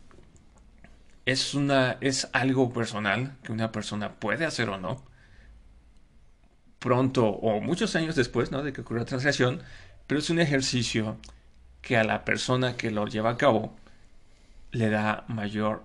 es 1.25 1.53
una 1.53 1.97
es 2.01 2.29
algo 2.33 2.71
personal 2.73 3.35
que 3.43 3.51
una 3.51 3.71
persona 3.71 4.13
puede 4.15 4.45
hacer 4.45 4.69
o 4.69 4.77
no. 4.77 5.03
Pronto 6.79 7.27
o 7.27 7.59
muchos 7.59 7.95
años 7.95 8.15
después, 8.15 8.51
¿no? 8.51 8.63
De 8.63 8.71
que 8.71 8.81
ocurrió 8.81 9.01
la 9.01 9.05
transgresión, 9.05 9.61
pero 10.07 10.19
es 10.19 10.29
un 10.29 10.39
ejercicio 10.39 11.17
que 11.81 11.97
a 11.97 12.03
la 12.03 12.25
persona 12.25 12.75
que 12.75 12.91
lo 12.91 13.07
lleva 13.07 13.31
a 13.31 13.37
cabo 13.37 13.75
le 14.71 14.89
da 14.89 15.25
mayor 15.27 15.83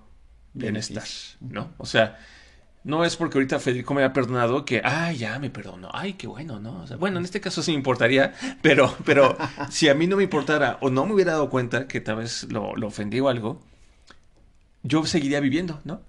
bienestar. 0.54 1.04
¿no? 1.40 1.72
O 1.78 1.86
sea, 1.86 2.18
no 2.84 3.04
es 3.04 3.16
porque 3.16 3.38
ahorita 3.38 3.60
Federico 3.60 3.94
me 3.94 4.02
haya 4.02 4.12
perdonado 4.12 4.64
que, 4.64 4.80
ay, 4.84 5.18
ya 5.18 5.38
me 5.38 5.50
perdonó, 5.50 5.90
ay, 5.92 6.14
qué 6.14 6.26
bueno, 6.26 6.58
¿no? 6.58 6.82
O 6.82 6.86
sea, 6.86 6.96
bueno, 6.96 7.18
en 7.18 7.24
este 7.24 7.40
caso 7.40 7.62
sí 7.62 7.70
me 7.70 7.76
importaría, 7.76 8.34
pero, 8.62 8.94
pero 9.04 9.36
si 9.70 9.88
a 9.88 9.94
mí 9.94 10.06
no 10.06 10.16
me 10.16 10.24
importara 10.24 10.78
o 10.80 10.90
no 10.90 11.06
me 11.06 11.14
hubiera 11.14 11.32
dado 11.32 11.50
cuenta 11.50 11.86
que 11.86 12.00
tal 12.00 12.16
vez 12.16 12.44
lo, 12.50 12.74
lo 12.74 12.88
ofendí 12.88 13.20
o 13.20 13.28
algo, 13.28 13.60
yo 14.82 15.04
seguiría 15.06 15.40
viviendo, 15.40 15.80
¿no? 15.84 16.00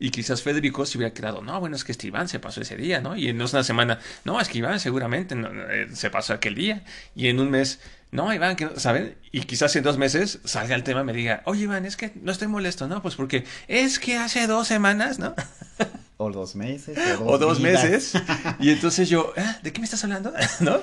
Y 0.00 0.10
quizás 0.10 0.42
Federico 0.42 0.86
se 0.86 0.96
hubiera 0.96 1.12
quedado, 1.12 1.42
no, 1.42 1.58
bueno, 1.58 1.74
es 1.74 1.82
que 1.82 1.90
este 1.92 2.06
Iván 2.06 2.28
se 2.28 2.38
pasó 2.38 2.60
ese 2.60 2.76
día, 2.76 3.00
¿no? 3.00 3.16
Y 3.16 3.28
en 3.28 3.42
una 3.42 3.64
semana, 3.64 3.98
no, 4.24 4.40
es 4.40 4.48
que 4.48 4.58
Iván 4.58 4.78
seguramente 4.78 5.34
no, 5.34 5.48
eh, 5.70 5.88
se 5.92 6.08
pasó 6.10 6.34
aquel 6.34 6.54
día. 6.54 6.84
Y 7.16 7.26
en 7.26 7.40
un 7.40 7.50
mes, 7.50 7.80
no, 8.12 8.32
Iván, 8.32 8.54
que 8.54 8.66
no- 8.66 8.78
¿saben? 8.78 9.16
Y 9.32 9.40
quizás 9.40 9.74
en 9.74 9.82
dos 9.82 9.98
meses 9.98 10.38
salga 10.44 10.76
el 10.76 10.84
tema 10.84 11.00
y 11.00 11.04
me 11.04 11.12
diga, 11.12 11.42
oye, 11.46 11.64
Iván, 11.64 11.84
es 11.84 11.96
que 11.96 12.12
no 12.22 12.30
estoy 12.30 12.46
molesto, 12.46 12.86
¿no? 12.86 13.02
Pues 13.02 13.16
porque 13.16 13.44
es 13.66 13.98
que 13.98 14.16
hace 14.16 14.46
dos 14.46 14.68
semanas, 14.68 15.18
¿no? 15.18 15.34
O 16.20 16.32
dos 16.32 16.56
meses. 16.56 16.98
o 17.20 17.38
dos 17.38 17.62
vidas. 17.62 17.84
meses. 17.84 18.12
Y 18.60 18.70
entonces 18.70 19.08
yo, 19.08 19.32
"Ah, 19.36 19.58
¿de 19.62 19.72
qué 19.72 19.80
me 19.80 19.84
estás 19.84 20.02
hablando? 20.02 20.32
¿No? 20.60 20.80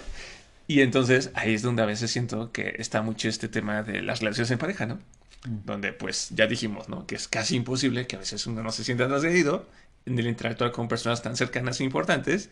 Y 0.68 0.80
entonces 0.82 1.30
ahí 1.36 1.54
es 1.54 1.62
donde 1.62 1.84
a 1.84 1.86
veces 1.86 2.10
siento 2.10 2.52
que 2.54 2.76
está 2.80 3.02
mucho 3.02 3.28
este 3.30 3.48
tema 3.50 3.84
de 3.84 4.02
las 4.02 4.20
relaciones 4.22 4.50
en 4.52 4.58
pareja, 4.58 4.86
¿no? 4.86 4.98
Donde 5.44 5.94
pues 5.94 6.30
ya 6.32 6.48
dijimos, 6.48 6.90
¿no? 6.90 7.06
Que 7.06 7.16
es 7.16 7.28
casi 7.28 7.56
imposible 7.56 8.08
que 8.08 8.16
a 8.16 8.20
veces 8.20 8.48
uno 8.48 8.64
no 8.64 8.72
se 8.72 8.84
sienta 8.84 9.08
transgredido 9.08 9.68
en 10.06 10.18
el 10.20 10.28
interactuar 10.28 10.72
con 10.72 10.88
personas 10.88 11.22
tan 11.22 11.36
cercanas 11.38 11.80
e 11.80 11.84
importantes. 11.84 12.50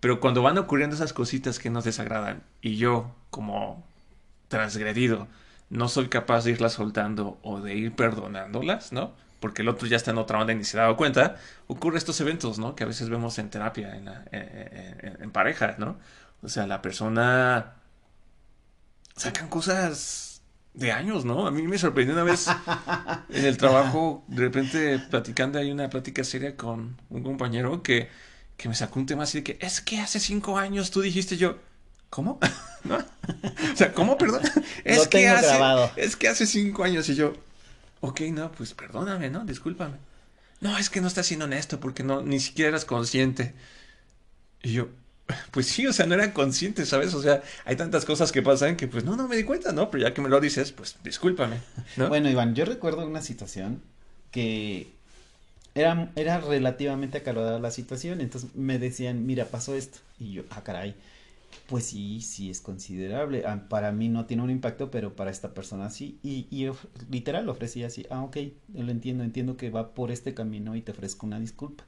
Pero 0.00 0.20
cuando 0.20 0.42
van 0.42 0.58
ocurriendo 0.58 0.96
esas 0.96 1.12
cositas 1.12 1.58
que 1.58 1.70
nos 1.70 1.84
desagradan 1.84 2.42
y 2.60 2.76
yo 2.76 3.14
como 3.30 3.84
transgredido 4.48 5.28
no 5.70 5.88
soy 5.88 6.08
capaz 6.08 6.44
de 6.44 6.52
irlas 6.52 6.74
soltando 6.74 7.38
o 7.42 7.60
de 7.60 7.74
ir 7.74 7.94
perdonándolas, 7.96 8.92
¿no? 8.92 9.14
Porque 9.40 9.62
el 9.62 9.68
otro 9.68 9.86
ya 9.88 9.96
está 9.96 10.10
en 10.12 10.18
otra 10.18 10.38
onda 10.40 10.52
y 10.52 10.56
ni 10.56 10.64
se 10.64 10.78
ha 10.78 10.82
dado 10.82 10.96
cuenta, 10.96 11.36
ocurre 11.66 11.98
estos 11.98 12.20
eventos, 12.20 12.58
¿no? 12.58 12.74
Que 12.76 12.84
a 12.84 12.86
veces 12.86 13.08
vemos 13.08 13.38
en 13.38 13.50
terapia, 13.50 13.96
en, 13.96 14.04
la- 14.06 14.24
en- 14.32 15.22
en 15.22 15.30
pareja, 15.30 15.74
¿no? 15.78 15.98
O 16.42 16.48
sea, 16.48 16.66
la 16.66 16.82
persona 16.82 17.74
sacan 19.16 19.48
cosas 19.48 20.23
de 20.74 20.90
años, 20.90 21.24
¿no? 21.24 21.46
A 21.46 21.50
mí 21.50 21.62
me 21.62 21.78
sorprendió 21.78 22.14
una 22.14 22.24
vez 22.24 22.48
en 23.30 23.44
el 23.44 23.56
trabajo, 23.56 24.24
de 24.26 24.42
repente 24.42 24.98
platicando 24.98 25.58
hay 25.58 25.70
una 25.70 25.88
plática 25.88 26.24
seria 26.24 26.56
con 26.56 27.00
un 27.10 27.22
compañero 27.22 27.82
que, 27.82 28.08
que 28.56 28.68
me 28.68 28.74
sacó 28.74 28.98
un 28.98 29.06
tema 29.06 29.22
así 29.22 29.38
de 29.38 29.44
que 29.44 29.58
es 29.60 29.80
que 29.80 30.00
hace 30.00 30.18
cinco 30.18 30.58
años 30.58 30.90
tú 30.90 31.00
dijiste 31.00 31.36
yo, 31.36 31.58
¿cómo? 32.10 32.40
¿No? 32.84 32.96
O 32.96 33.76
sea, 33.76 33.92
¿cómo 33.92 34.18
perdón? 34.18 34.42
Es 34.84 34.98
Lo 34.98 35.04
que 35.04 35.18
tengo 35.18 35.34
hace, 35.34 35.46
grabado. 35.46 35.90
Es 35.96 36.16
que 36.16 36.28
hace 36.28 36.44
cinco 36.44 36.82
años 36.82 37.08
y 37.08 37.14
yo, 37.14 37.34
ok, 38.00 38.20
no, 38.32 38.50
pues 38.50 38.74
perdóname, 38.74 39.30
¿no? 39.30 39.44
Discúlpame. 39.44 39.96
No, 40.60 40.76
es 40.76 40.90
que 40.90 41.00
no 41.00 41.06
estás 41.06 41.26
siendo 41.26 41.44
honesto 41.44 41.78
porque 41.78 42.02
no, 42.02 42.22
ni 42.22 42.40
siquiera 42.40 42.70
eras 42.70 42.84
consciente. 42.84 43.54
Y 44.62 44.72
yo, 44.72 44.88
pues 45.52 45.66
sí, 45.66 45.86
o 45.86 45.92
sea, 45.92 46.06
no 46.06 46.14
era 46.14 46.32
consciente, 46.32 46.84
¿sabes? 46.86 47.14
O 47.14 47.22
sea, 47.22 47.42
hay 47.64 47.76
tantas 47.76 48.04
cosas 48.04 48.32
que 48.32 48.42
pasan 48.42 48.76
que 48.76 48.88
pues 48.88 49.04
no, 49.04 49.16
no 49.16 49.28
me 49.28 49.36
di 49.36 49.44
cuenta, 49.44 49.72
¿no? 49.72 49.90
Pero 49.90 50.04
ya 50.04 50.14
que 50.14 50.20
me 50.22 50.28
lo 50.28 50.40
dices, 50.40 50.72
pues 50.72 50.96
discúlpame, 51.02 51.60
¿no? 51.96 52.08
Bueno, 52.08 52.28
Iván, 52.30 52.54
yo 52.54 52.64
recuerdo 52.64 53.06
una 53.06 53.22
situación 53.22 53.82
que 54.30 54.98
era, 55.74 56.12
era 56.16 56.40
relativamente 56.40 57.18
acalorada 57.18 57.58
la 57.60 57.70
situación, 57.70 58.20
entonces 58.20 58.54
me 58.56 58.78
decían, 58.78 59.26
mira, 59.26 59.46
pasó 59.50 59.74
esto. 59.76 60.00
Y 60.18 60.32
yo, 60.34 60.44
ah, 60.50 60.62
caray, 60.64 60.96
pues 61.66 61.86
sí, 61.86 62.20
sí 62.22 62.50
es 62.50 62.60
considerable. 62.60 63.44
Ah, 63.46 63.66
Para 63.68 63.92
mí 63.92 64.08
no 64.10 64.26
tiene 64.26 64.42
un 64.44 64.50
impacto, 64.50 64.90
pero 64.90 65.16
para 65.16 65.30
esta 65.30 65.54
persona 65.54 65.90
sí. 65.90 66.20
Y, 66.22 66.48
y 66.50 66.70
literal 67.10 67.48
ofrecía 67.48 67.88
así, 67.88 68.06
ah, 68.10 68.22
ok, 68.24 68.38
lo 68.74 68.90
entiendo, 68.92 69.24
entiendo 69.24 69.56
que 69.56 69.70
va 69.70 69.94
por 69.94 70.10
este 70.12 70.34
camino 70.34 70.76
y 70.76 70.82
te 70.82 70.92
ofrezco 70.92 71.26
una 71.26 71.40
disculpa. 71.40 71.84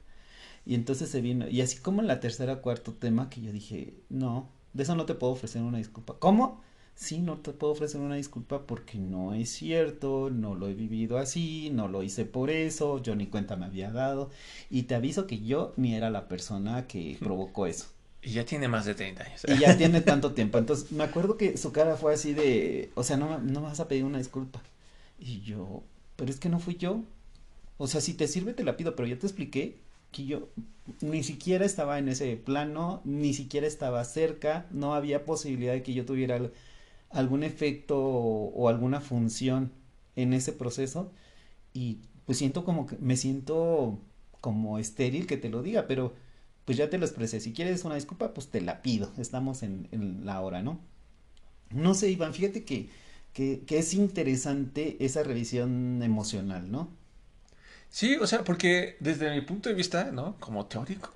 Y 0.67 0.75
entonces 0.75 1.09
se 1.09 1.21
vino, 1.21 1.47
y 1.47 1.61
así 1.61 1.77
como 1.77 2.01
en 2.01 2.07
la 2.07 2.19
tercera 2.19 2.51
o 2.51 2.61
cuarto 2.61 2.91
tema 2.91 3.29
que 3.29 3.39
yo 3.39 3.53
dije, 3.53 3.93
no, 4.09 4.49
de 4.73 4.83
eso 4.83 4.95
no 4.95 5.05
te 5.05 5.13
puedo 5.13 5.31
ofrecer 5.31 5.61
una 5.61 5.77
disculpa. 5.77 6.17
¿Cómo? 6.19 6.61
Sí, 6.93 7.19
no 7.19 7.37
te 7.37 7.53
puedo 7.53 7.71
ofrecer 7.71 8.01
una 8.01 8.15
disculpa 8.15 8.67
porque 8.67 8.97
no 8.97 9.33
es 9.33 9.49
cierto, 9.49 10.29
no 10.29 10.55
lo 10.55 10.67
he 10.67 10.73
vivido 10.73 11.19
así, 11.19 11.69
no 11.71 11.87
lo 11.87 12.03
hice 12.03 12.25
por 12.25 12.49
eso, 12.49 13.01
yo 13.01 13.15
ni 13.15 13.27
cuenta 13.27 13.55
me 13.55 13.65
había 13.65 13.93
dado. 13.93 14.29
Y 14.69 14.83
te 14.83 14.95
aviso 14.95 15.25
que 15.25 15.39
yo 15.39 15.73
ni 15.77 15.95
era 15.95 16.09
la 16.09 16.27
persona 16.27 16.85
que 16.85 17.15
provocó 17.17 17.65
eso. 17.65 17.85
Y 18.21 18.31
ya 18.31 18.43
tiene 18.43 18.67
más 18.67 18.83
de 18.83 18.93
30 18.93 19.23
años. 19.23 19.45
Y 19.47 19.59
ya 19.59 19.77
tiene 19.77 20.01
tanto 20.01 20.33
tiempo. 20.33 20.57
Entonces, 20.57 20.91
me 20.91 21.05
acuerdo 21.05 21.37
que 21.37 21.55
su 21.55 21.71
cara 21.71 21.95
fue 21.95 22.13
así 22.13 22.33
de, 22.33 22.91
o 22.95 23.03
sea, 23.03 23.15
no, 23.15 23.39
no 23.39 23.61
me 23.61 23.67
vas 23.67 23.79
a 23.79 23.87
pedir 23.87 24.03
una 24.03 24.17
disculpa. 24.17 24.61
Y 25.17 25.39
yo, 25.43 25.83
pero 26.17 26.29
es 26.29 26.41
que 26.41 26.49
no 26.49 26.59
fui 26.59 26.75
yo. 26.75 27.03
O 27.77 27.87
sea, 27.87 28.01
si 28.01 28.15
te 28.15 28.27
sirve, 28.27 28.53
te 28.53 28.65
la 28.65 28.75
pido, 28.75 28.97
pero 28.97 29.07
ya 29.07 29.17
te 29.17 29.27
expliqué 29.27 29.86
que 30.11 30.25
yo 30.25 30.49
ni 31.01 31.23
siquiera 31.23 31.65
estaba 31.65 31.99
en 31.99 32.09
ese 32.09 32.37
plano, 32.37 33.01
ni 33.05 33.33
siquiera 33.33 33.67
estaba 33.67 34.03
cerca, 34.05 34.67
no 34.71 34.93
había 34.95 35.25
posibilidad 35.25 35.73
de 35.73 35.83
que 35.83 35.93
yo 35.93 36.05
tuviera 36.05 36.35
al- 36.37 36.53
algún 37.09 37.43
efecto 37.43 37.97
o, 37.99 38.69
alguna 38.69 39.01
función 39.01 39.71
en 40.15 40.33
ese 40.33 40.53
proceso. 40.53 41.11
Y 41.73 41.99
pues 42.25 42.37
siento 42.39 42.65
como 42.65 42.87
que, 42.87 42.97
me 42.99 43.17
siento 43.17 43.99
como 44.41 44.79
estéril 44.79 45.27
que 45.27 45.37
te 45.37 45.49
lo 45.49 45.63
diga, 45.63 45.87
pero 45.87 46.13
pues 46.65 46.77
ya 46.77 46.89
te 46.89 46.97
lo 46.97 47.05
expresé. 47.05 47.39
Si 47.41 47.53
quieres 47.53 47.85
una 47.85 47.95
disculpa, 47.95 48.33
pues 48.33 48.47
te 48.49 48.61
la 48.61 48.81
pido. 48.81 49.11
Estamos 49.17 49.63
en, 49.63 49.87
la 50.25 50.41
hora, 50.41 50.61
¿no? 50.63 50.79
No 51.71 51.93
sé, 51.93 52.09
Iván, 52.11 52.33
fíjate 52.33 52.63
que, 52.65 52.89
que 53.33 53.63
es 53.69 53.93
interesante 53.93 54.97
esa 55.05 55.23
revisión 55.23 56.01
emocional, 56.03 56.71
¿no? 56.71 56.89
Sí, 57.89 58.15
o 58.17 58.27
sea, 58.27 58.43
porque 58.43 58.97
desde 58.99 59.33
mi 59.33 59.41
punto 59.41 59.69
de 59.69 59.75
vista, 59.75 60.11
¿no? 60.11 60.35
Como 60.39 60.65
teórico, 60.65 61.11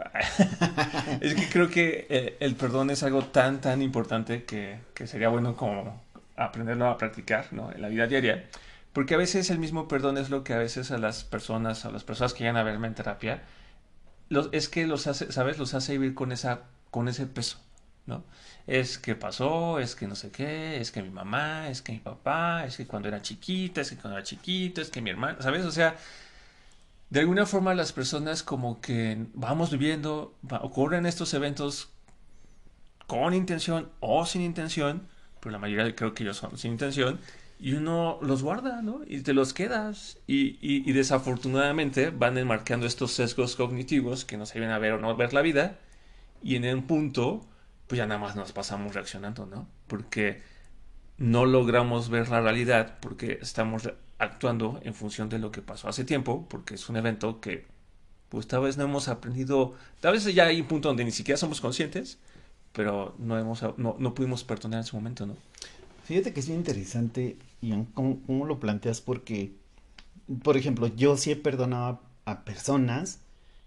es 1.22 1.36
que 1.36 1.50
creo 1.50 1.70
que 1.70 2.08
eh, 2.10 2.38
el 2.40 2.56
perdón 2.56 2.90
es 2.90 3.04
algo 3.04 3.26
tan, 3.26 3.62
tan 3.62 3.82
importante 3.82 4.46
que, 4.46 4.80
que 4.94 5.06
sería 5.06 5.30
bueno 5.30 5.56
como 5.56 6.02
aprenderlo 6.36 6.88
a 6.88 6.98
practicar, 6.98 7.52
¿no? 7.52 7.72
En 7.72 7.82
la 7.82 7.90
vida 7.90 8.08
diaria. 8.08 8.46
Porque 8.94 9.14
a 9.14 9.18
veces 9.18 9.50
el 9.50 9.60
mismo 9.60 9.88
perdón 9.88 10.18
es 10.18 10.30
lo 10.30 10.44
que 10.44 10.54
a 10.54 10.58
veces 10.58 10.92
a 10.92 10.98
las 10.98 11.24
personas, 11.24 11.86
a 11.86 11.92
las 11.92 12.04
personas 12.04 12.34
que 12.34 12.40
llegan 12.40 12.58
a 12.58 12.64
verme 12.64 12.88
en 12.88 12.96
terapia, 12.96 13.44
los, 14.30 14.50
es 14.52 14.70
que 14.70 14.88
los 14.88 15.08
hace, 15.08 15.32
¿sabes? 15.32 15.58
Los 15.60 15.74
hace 15.74 15.94
vivir 15.94 16.14
con 16.16 16.32
esa, 16.32 16.62
con 16.90 17.08
ese 17.08 17.26
peso, 17.28 17.58
¿no? 18.06 18.24
Es 18.68 18.98
que 18.98 19.16
pasó, 19.16 19.80
es 19.80 19.96
que 19.96 20.08
no 20.08 20.16
sé 20.16 20.32
qué, 20.32 20.80
es 20.80 20.92
que 20.92 21.02
mi 21.02 21.10
mamá, 21.10 21.70
es 21.70 21.82
que 21.82 21.94
mi 21.94 22.00
papá, 22.00 22.66
es 22.66 22.78
que 22.78 22.88
cuando 22.88 23.08
era 23.08 23.22
chiquita, 23.22 23.82
es 23.82 23.90
que 23.92 23.98
cuando 23.98 24.18
era 24.18 24.26
chiquito, 24.26 24.82
es 24.82 24.90
que 24.90 25.02
mi 25.02 25.10
hermano, 25.10 25.42
¿sabes? 25.42 25.66
O 25.66 25.72
sea, 25.72 25.96
de 27.12 27.20
alguna 27.20 27.46
forma 27.46 27.76
las 27.76 27.92
personas 27.92 28.42
como 28.42 28.80
que 28.80 29.28
vamos 29.34 29.70
viviendo, 29.70 30.34
ocurren 30.62 31.06
estos 31.06 31.34
eventos 31.34 31.90
con 33.06 33.34
intención 33.34 33.90
o 34.00 34.26
sin 34.26 34.42
intención, 34.42 35.10
pero 35.42 35.52
la 35.52 35.60
mayoría 35.60 35.94
creo 35.94 36.14
que 36.14 36.24
ellos 36.24 36.38
son 36.38 36.58
sin 36.58 36.72
intención, 36.72 37.20
y 37.60 37.74
uno 37.74 38.18
los 38.22 38.42
guarda, 38.44 38.82
¿no? 38.82 39.02
Y 39.06 39.22
te 39.22 39.34
los 39.34 39.54
quedas. 39.54 40.20
Y, 40.26 40.58
y, 40.62 40.90
y 40.90 40.94
desafortunadamente 40.94 42.12
van 42.12 42.38
enmarcando 42.38 42.88
estos 42.88 43.12
sesgos 43.12 43.58
cognitivos 43.58 44.24
que 44.24 44.38
nos 44.38 44.56
ayudan 44.56 44.72
a 44.72 44.80
ver 44.80 44.94
o 44.94 45.00
no 45.00 45.14
ver 45.18 45.34
la 45.34 45.42
vida, 45.42 45.80
y 46.42 46.56
en 46.56 46.66
un 46.74 46.88
punto, 46.88 47.46
pues 47.88 47.98
ya 47.98 48.08
nada 48.08 48.22
más 48.22 48.38
nos 48.38 48.54
pasamos 48.54 48.96
reaccionando, 48.96 49.46
¿no? 49.46 49.68
Porque 49.88 50.42
no 51.18 51.46
logramos 51.46 52.10
ver 52.10 52.30
la 52.30 52.40
realidad 52.40 52.98
porque 53.02 53.38
estamos 53.42 53.92
actuando 54.22 54.80
en 54.84 54.94
función 54.94 55.30
de 55.30 55.40
lo 55.40 55.52
que 55.52 55.62
pasó 55.62 55.90
hace 55.90 56.06
tiempo, 56.06 56.46
porque 56.48 56.76
es 56.76 56.90
un 56.90 56.96
evento 56.96 57.42
que 57.42 57.66
pues 58.30 58.48
tal 58.48 58.62
vez 58.62 58.78
no 58.78 58.84
hemos 58.84 59.08
aprendido, 59.08 59.74
tal 60.00 60.14
vez 60.14 60.24
ya 60.34 60.46
hay 60.46 60.62
un 60.62 60.68
punto 60.68 60.88
donde 60.88 61.04
ni 61.04 61.12
siquiera 61.12 61.38
somos 61.38 61.60
conscientes, 61.60 62.20
pero 62.72 63.16
no 63.18 63.38
hemos 63.38 63.62
no, 63.78 63.96
no 63.98 64.14
pudimos 64.14 64.44
perdonar 64.44 64.80
en 64.80 64.86
su 64.86 64.96
momento, 64.96 65.26
¿no? 65.26 65.36
Fíjate 66.06 66.34
que 66.34 66.40
es 66.40 66.48
bien 66.48 66.60
interesante, 66.60 67.38
Ian, 67.62 67.86
cómo, 67.86 68.22
cómo 68.26 68.46
lo 68.46 68.60
planteas, 68.60 69.02
porque, 69.02 69.54
por 70.44 70.56
ejemplo, 70.56 70.88
yo 70.88 71.18
sí 71.18 71.32
he 71.32 71.36
perdonado 71.36 72.00
a, 72.26 72.44
personas 72.46 73.20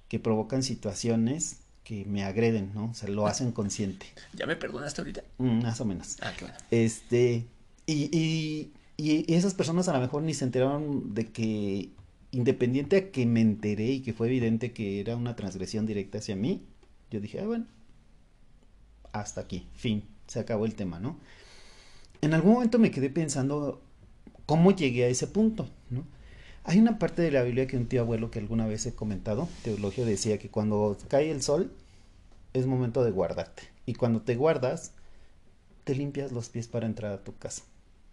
que 0.08 0.18
provocan 0.18 0.62
situaciones 0.62 1.58
que 1.82 2.04
me 2.04 2.24
agreden, 2.24 2.70
¿no? 2.74 2.90
O 2.90 2.94
sea, 2.94 3.08
lo 3.08 3.26
hacen 3.26 3.50
consciente, 3.50 4.06
¿Ya 4.32 4.46
me 4.46 4.56
perdonaste 4.56 5.00
ahorita? 5.00 5.22
mm, 5.38 5.62
más 5.62 5.80
o 5.80 5.84
menos. 5.84 6.16
Ah, 6.22 6.32
qué 6.38 6.44
bueno. 6.44 6.58
Este, 6.70 7.46
y, 7.86 8.16
y, 8.16 8.72
y 8.96 9.32
esas 9.32 9.54
personas 9.54 9.88
a 9.88 9.92
lo 9.92 10.00
mejor 10.00 10.22
ni 10.22 10.34
se 10.34 10.44
enteraron 10.44 11.14
de 11.14 11.32
que, 11.32 11.90
independiente 12.30 12.96
a 12.96 13.10
que 13.10 13.26
me 13.26 13.40
enteré 13.40 13.86
y 13.86 14.00
que 14.00 14.12
fue 14.12 14.28
evidente 14.28 14.72
que 14.72 15.00
era 15.00 15.16
una 15.16 15.36
transgresión 15.36 15.86
directa 15.86 16.18
hacia 16.18 16.36
mí, 16.36 16.64
yo 17.10 17.20
dije, 17.20 17.40
ah, 17.40 17.46
bueno, 17.46 17.66
hasta 19.12 19.40
aquí, 19.40 19.66
fin, 19.74 20.04
se 20.26 20.40
acabó 20.40 20.66
el 20.66 20.74
tema, 20.74 21.00
¿no? 21.00 21.16
En 22.20 22.34
algún 22.34 22.54
momento 22.54 22.78
me 22.78 22.90
quedé 22.90 23.10
pensando 23.10 23.82
cómo 24.46 24.72
llegué 24.72 25.04
a 25.04 25.08
ese 25.08 25.26
punto, 25.26 25.68
¿no? 25.90 26.04
Hay 26.64 26.78
una 26.78 26.98
parte 26.98 27.20
de 27.20 27.30
la 27.30 27.42
Biblia 27.42 27.66
que 27.66 27.76
un 27.76 27.86
tío 27.86 28.00
abuelo 28.00 28.30
que 28.30 28.38
alguna 28.38 28.66
vez 28.66 28.86
he 28.86 28.94
comentado, 28.94 29.48
Teologio, 29.62 30.06
decía 30.06 30.38
que 30.38 30.48
cuando 30.48 30.96
cae 31.08 31.30
el 31.30 31.42
sol 31.42 31.70
es 32.54 32.66
momento 32.66 33.04
de 33.04 33.10
guardarte. 33.10 33.64
Y 33.84 33.94
cuando 33.94 34.22
te 34.22 34.34
guardas, 34.34 34.92
te 35.84 35.94
limpias 35.94 36.32
los 36.32 36.48
pies 36.48 36.66
para 36.66 36.86
entrar 36.86 37.12
a 37.12 37.22
tu 37.22 37.36
casa. 37.36 37.64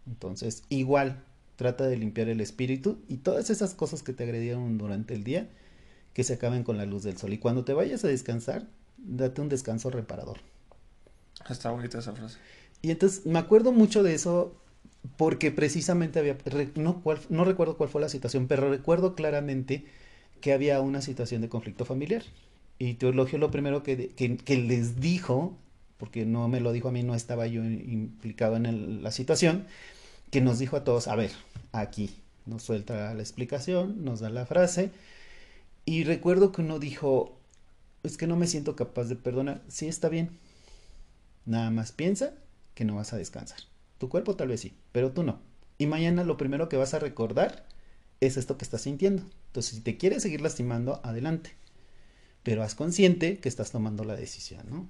Entonces, 0.07 0.63
igual, 0.69 1.23
trata 1.55 1.87
de 1.87 1.97
limpiar 1.97 2.29
el 2.29 2.41
espíritu 2.41 2.99
y 3.07 3.17
todas 3.17 3.49
esas 3.49 3.73
cosas 3.75 4.03
que 4.03 4.13
te 4.13 4.23
agredieron 4.23 4.77
durante 4.77 5.13
el 5.13 5.23
día, 5.23 5.49
que 6.13 6.23
se 6.23 6.33
acaben 6.35 6.63
con 6.63 6.77
la 6.77 6.85
luz 6.85 7.03
del 7.03 7.17
sol. 7.17 7.33
Y 7.33 7.39
cuando 7.39 7.65
te 7.65 7.73
vayas 7.73 8.03
a 8.05 8.09
descansar, 8.09 8.67
date 8.97 9.41
un 9.41 9.49
descanso 9.49 9.89
reparador. 9.91 10.39
Está 11.49 11.71
bonita 11.71 11.99
esa 11.99 12.13
frase. 12.13 12.39
Y 12.81 12.91
entonces 12.91 13.25
me 13.25 13.39
acuerdo 13.39 13.71
mucho 13.71 14.03
de 14.03 14.13
eso 14.15 14.55
porque 15.17 15.51
precisamente 15.51 16.19
había, 16.19 16.37
no, 16.75 17.01
cuál- 17.01 17.19
no 17.29 17.43
recuerdo 17.45 17.77
cuál 17.77 17.89
fue 17.89 18.01
la 18.01 18.09
situación, 18.09 18.47
pero 18.47 18.69
recuerdo 18.69 19.15
claramente 19.15 19.85
que 20.41 20.53
había 20.53 20.81
una 20.81 21.01
situación 21.01 21.41
de 21.41 21.49
conflicto 21.49 21.85
familiar. 21.85 22.23
Y 22.79 22.95
Teologio 22.95 23.37
lo 23.39 23.51
primero 23.51 23.83
que, 23.83 24.09
que 24.15 24.57
les 24.57 24.99
dijo, 24.99 25.57
porque 26.01 26.25
no 26.25 26.47
me 26.47 26.61
lo 26.61 26.71
dijo 26.71 26.87
a 26.87 26.91
mí, 26.91 27.03
no 27.03 27.13
estaba 27.13 27.45
yo 27.45 27.63
implicado 27.63 28.55
en 28.55 29.03
la 29.03 29.11
situación, 29.11 29.67
que 30.31 30.41
nos 30.41 30.57
dijo 30.57 30.75
a 30.75 30.83
todos, 30.83 31.07
a 31.07 31.15
ver, 31.15 31.29
aquí, 31.73 32.09
nos 32.47 32.63
suelta 32.63 33.13
la 33.13 33.21
explicación, 33.21 34.03
nos 34.03 34.19
da 34.19 34.31
la 34.31 34.47
frase, 34.47 34.89
y 35.85 36.03
recuerdo 36.03 36.51
que 36.51 36.63
uno 36.63 36.79
dijo, 36.79 37.37
es 38.01 38.17
que 38.17 38.25
no 38.25 38.35
me 38.35 38.47
siento 38.47 38.75
capaz 38.75 39.09
de 39.09 39.15
perdonar, 39.15 39.61
sí 39.67 39.87
está 39.87 40.09
bien, 40.09 40.31
nada 41.45 41.69
más 41.69 41.91
piensa 41.91 42.33
que 42.73 42.83
no 42.83 42.95
vas 42.95 43.13
a 43.13 43.17
descansar. 43.17 43.59
Tu 43.99 44.09
cuerpo 44.09 44.35
tal 44.35 44.47
vez 44.47 44.61
sí, 44.61 44.73
pero 44.91 45.11
tú 45.11 45.21
no. 45.21 45.37
Y 45.77 45.85
mañana 45.85 46.23
lo 46.23 46.35
primero 46.35 46.67
que 46.67 46.77
vas 46.77 46.95
a 46.95 46.99
recordar 46.99 47.63
es 48.21 48.37
esto 48.37 48.57
que 48.57 48.65
estás 48.65 48.81
sintiendo. 48.81 49.21
Entonces, 49.49 49.75
si 49.75 49.81
te 49.81 49.97
quieres 49.97 50.23
seguir 50.23 50.41
lastimando, 50.41 50.99
adelante. 51.03 51.51
Pero 52.41 52.63
haz 52.63 52.73
consciente 52.73 53.37
que 53.37 53.49
estás 53.49 53.69
tomando 53.69 54.03
la 54.03 54.15
decisión, 54.15 54.65
¿no? 54.67 54.89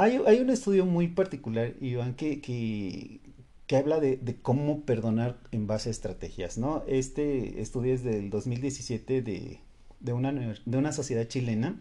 Hay, 0.00 0.20
hay 0.26 0.40
un 0.40 0.50
estudio 0.50 0.86
muy 0.86 1.08
particular, 1.08 1.74
Iván, 1.80 2.14
que, 2.14 2.40
que, 2.40 3.20
que 3.66 3.76
habla 3.76 4.00
de, 4.00 4.16
de 4.16 4.36
cómo 4.36 4.80
perdonar 4.82 5.38
en 5.52 5.66
base 5.66 5.88
a 5.90 5.92
estrategias, 5.92 6.56
¿no? 6.58 6.82
Este 6.86 7.60
estudio 7.60 7.92
es 7.94 8.02
del 8.02 8.30
2017 8.30 9.20
de, 9.22 9.60
de, 10.00 10.12
una, 10.12 10.32
de 10.32 10.76
una 10.78 10.92
sociedad 10.92 11.26
chilena 11.28 11.78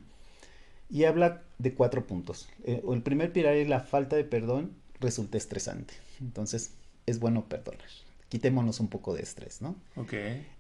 y 0.89 1.05
habla 1.05 1.43
de 1.59 1.73
cuatro 1.73 2.05
puntos. 2.07 2.49
Eh, 2.65 2.81
el 2.91 3.01
primer 3.03 3.31
pilar 3.31 3.53
es 3.55 3.69
la 3.69 3.79
falta 3.79 4.15
de 4.15 4.23
perdón 4.23 4.71
resulta 4.99 5.37
estresante. 5.37 5.93
Entonces, 6.19 6.73
es 7.05 7.19
bueno 7.19 7.45
perdonar. 7.47 7.87
Quitémonos 8.27 8.79
un 8.79 8.89
poco 8.89 9.13
de 9.13 9.21
estrés, 9.23 9.61
¿no? 9.61 9.75
Ok. 9.95 10.13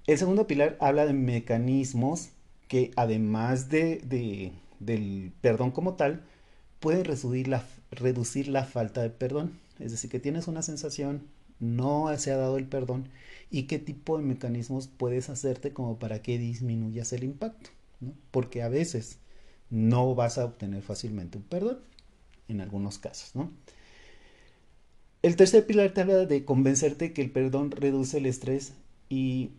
El 0.07 0.17
segundo 0.17 0.47
pilar 0.47 0.77
habla 0.79 1.05
de 1.05 1.13
mecanismos 1.13 2.29
que 2.67 2.91
además 2.95 3.69
de, 3.69 3.97
de- 4.05 4.51
del 4.79 5.33
perdón 5.41 5.71
como 5.71 5.95
tal, 5.95 6.23
pueden 6.79 7.05
reducir 7.05 7.47
la, 7.47 7.65
reducir 7.91 8.47
la 8.47 8.65
falta 8.65 9.01
de 9.01 9.09
perdón. 9.09 9.53
Es 9.79 9.91
decir, 9.91 10.09
que 10.09 10.19
tienes 10.19 10.47
una 10.47 10.61
sensación, 10.61 11.23
no 11.59 12.15
se 12.17 12.31
ha 12.31 12.37
dado 12.37 12.57
el 12.57 12.65
perdón 12.65 13.09
y 13.51 13.63
qué 13.63 13.79
tipo 13.79 14.17
de 14.17 14.23
mecanismos 14.23 14.87
puedes 14.87 15.29
hacerte 15.29 15.73
como 15.73 15.97
para 15.97 16.21
que 16.21 16.37
disminuyas 16.37 17.13
el 17.13 17.23
impacto. 17.23 17.69
¿no? 17.99 18.13
Porque 18.31 18.61
a 18.61 18.69
veces 18.69 19.17
no 19.69 20.15
vas 20.15 20.37
a 20.37 20.45
obtener 20.45 20.81
fácilmente 20.81 21.37
un 21.37 21.43
perdón, 21.43 21.79
en 22.47 22.61
algunos 22.61 22.97
casos. 22.97 23.35
¿no? 23.35 23.51
El 25.21 25.35
tercer 25.35 25.65
pilar 25.65 25.93
te 25.93 26.01
habla 26.01 26.25
de 26.25 26.45
convencerte 26.45 27.13
que 27.13 27.21
el 27.21 27.31
perdón 27.31 27.71
reduce 27.71 28.17
el 28.17 28.25
estrés 28.25 28.73
y 29.09 29.51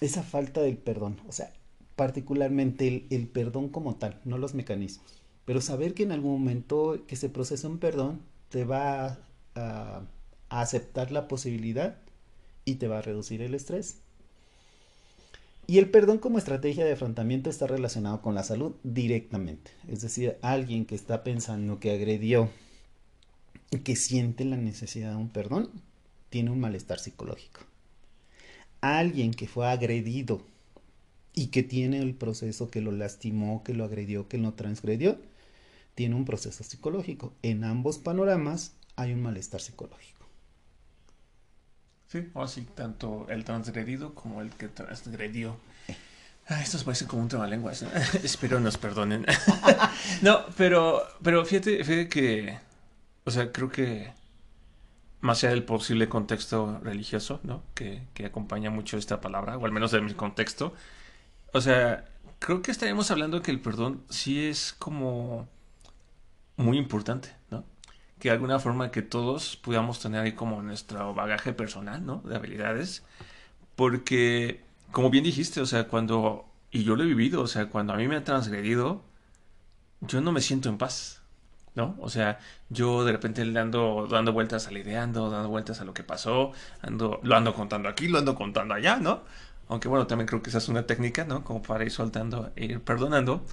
esa 0.00 0.22
falta 0.22 0.60
del 0.60 0.76
perdón, 0.76 1.20
o 1.26 1.32
sea, 1.32 1.52
particularmente 1.94 2.86
el, 2.86 3.06
el 3.08 3.26
perdón 3.26 3.70
como 3.70 3.96
tal, 3.96 4.20
no 4.24 4.36
los 4.36 4.54
mecanismos, 4.54 5.22
pero 5.46 5.60
saber 5.62 5.94
que 5.94 6.02
en 6.02 6.12
algún 6.12 6.32
momento 6.32 7.04
que 7.06 7.16
se 7.16 7.30
procesa 7.30 7.68
un 7.68 7.78
perdón 7.78 8.20
te 8.50 8.64
va 8.64 9.18
a, 9.54 10.02
aceptar 10.48 11.10
la 11.10 11.26
posibilidad 11.26 11.98
y 12.64 12.74
te 12.74 12.88
va 12.88 12.98
a 12.98 13.02
reducir 13.02 13.42
el 13.42 13.54
estrés. 13.54 13.96
Y 15.66 15.78
el 15.78 15.90
perdón 15.90 16.18
como 16.18 16.38
estrategia 16.38 16.84
de 16.84 16.92
afrontamiento 16.92 17.50
está 17.50 17.66
relacionado 17.66 18.22
con 18.22 18.34
la 18.34 18.44
salud 18.44 18.74
directamente. 18.84 19.72
Es 19.88 20.02
decir, 20.02 20.36
alguien 20.42 20.84
que 20.84 20.94
está 20.94 21.24
pensando 21.24 21.80
que 21.80 21.90
agredió 21.90 22.50
y 23.70 23.78
que 23.78 23.96
siente 23.96 24.44
la 24.44 24.56
necesidad 24.56 25.10
de 25.10 25.16
un 25.16 25.28
perdón, 25.28 25.70
tiene 26.30 26.50
un 26.50 26.60
malestar 26.60 27.00
psicológico. 27.00 27.62
Alguien 28.80 29.32
que 29.32 29.48
fue 29.48 29.66
agredido 29.66 30.42
y 31.34 31.48
que 31.48 31.62
tiene 31.64 31.98
el 31.98 32.14
proceso 32.14 32.70
que 32.70 32.80
lo 32.80 32.92
lastimó, 32.92 33.64
que 33.64 33.74
lo 33.74 33.84
agredió, 33.84 34.28
que 34.28 34.38
lo 34.38 34.54
transgredió, 34.54 35.18
tiene 35.96 36.14
un 36.14 36.24
proceso 36.24 36.62
psicológico. 36.62 37.32
En 37.42 37.64
ambos 37.64 37.98
panoramas 37.98 38.76
hay 38.94 39.12
un 39.12 39.22
malestar 39.22 39.60
psicológico. 39.60 40.26
Sí, 42.06 42.28
o 42.34 42.42
así, 42.42 42.68
tanto 42.74 43.26
el 43.30 43.44
transgredido 43.44 44.14
como 44.14 44.42
el 44.42 44.50
que 44.50 44.68
transgredió. 44.68 45.56
Ah, 46.48 46.62
esto 46.62 46.78
parece 46.84 47.06
como 47.06 47.22
un 47.22 47.28
trabalenguas. 47.28 47.82
¿no? 47.82 47.88
Espero 48.22 48.60
nos 48.60 48.76
perdonen. 48.76 49.26
no, 50.22 50.44
pero, 50.56 51.02
pero 51.22 51.44
fíjate, 51.44 51.82
fíjate 51.82 52.08
que, 52.08 52.58
o 53.24 53.30
sea, 53.30 53.50
creo 53.50 53.70
que 53.70 54.12
más 55.22 55.42
allá 55.42 55.54
del 55.54 55.64
posible 55.64 56.10
contexto 56.10 56.78
religioso, 56.80 57.40
¿no? 57.42 57.62
Que, 57.74 58.02
que 58.12 58.26
acompaña 58.26 58.68
mucho 58.70 58.98
esta 58.98 59.22
palabra, 59.22 59.56
o 59.56 59.64
al 59.64 59.72
menos 59.72 59.94
en 59.94 60.04
mi 60.04 60.12
contexto, 60.14 60.74
o 61.54 61.60
sea, 61.62 62.04
creo 62.38 62.60
que 62.60 62.70
estaríamos 62.70 63.10
hablando 63.10 63.40
que 63.40 63.50
el 63.50 63.60
perdón 63.60 64.04
sí 64.10 64.46
es 64.46 64.74
como 64.78 65.48
muy 66.56 66.78
importante, 66.78 67.34
¿no? 67.50 67.64
Que 68.18 68.28
de 68.28 68.34
alguna 68.34 68.58
forma 68.58 68.90
que 68.90 69.02
todos 69.02 69.56
podamos 69.56 70.00
tener 70.00 70.20
ahí 70.22 70.32
como 70.32 70.62
nuestro 70.62 71.14
bagaje 71.14 71.52
personal, 71.52 72.04
¿no? 72.04 72.22
De 72.24 72.36
habilidades. 72.36 73.04
Porque, 73.76 74.62
como 74.92 75.10
bien 75.10 75.24
dijiste, 75.24 75.60
o 75.60 75.66
sea, 75.66 75.88
cuando, 75.88 76.46
y 76.70 76.84
yo 76.84 76.96
lo 76.96 77.04
he 77.04 77.06
vivido, 77.06 77.42
o 77.42 77.46
sea, 77.46 77.66
cuando 77.68 77.92
a 77.92 77.96
mí 77.96 78.08
me 78.08 78.16
han 78.16 78.24
transgredido, 78.24 79.04
yo 80.00 80.20
no 80.20 80.32
me 80.32 80.40
siento 80.40 80.68
en 80.68 80.78
paz, 80.78 81.22
¿no? 81.74 81.96
O 82.00 82.08
sea, 82.08 82.38
yo 82.70 83.04
de 83.04 83.12
repente 83.12 83.44
le 83.44 83.58
ando 83.60 84.06
dando 84.10 84.32
vueltas 84.32 84.66
a 84.66 84.70
la 84.70 84.78
idea, 84.78 85.02
ando 85.02 85.30
dando 85.30 85.48
vueltas 85.48 85.80
a 85.80 85.84
lo 85.84 85.94
que 85.94 86.02
pasó, 86.04 86.52
ando, 86.82 87.20
lo 87.22 87.36
ando 87.36 87.54
contando 87.54 87.88
aquí, 87.88 88.08
lo 88.08 88.18
ando 88.18 88.34
contando 88.34 88.74
allá, 88.74 88.96
¿no? 88.96 89.22
Aunque 89.68 89.88
bueno, 89.88 90.06
también 90.06 90.26
creo 90.28 90.42
que 90.42 90.50
esa 90.50 90.58
es 90.58 90.68
una 90.68 90.86
técnica, 90.86 91.24
¿no? 91.24 91.44
Como 91.44 91.62
para 91.62 91.84
ir 91.84 91.90
soltando 91.90 92.52
e 92.56 92.66
ir 92.66 92.80
perdonando. 92.80 93.44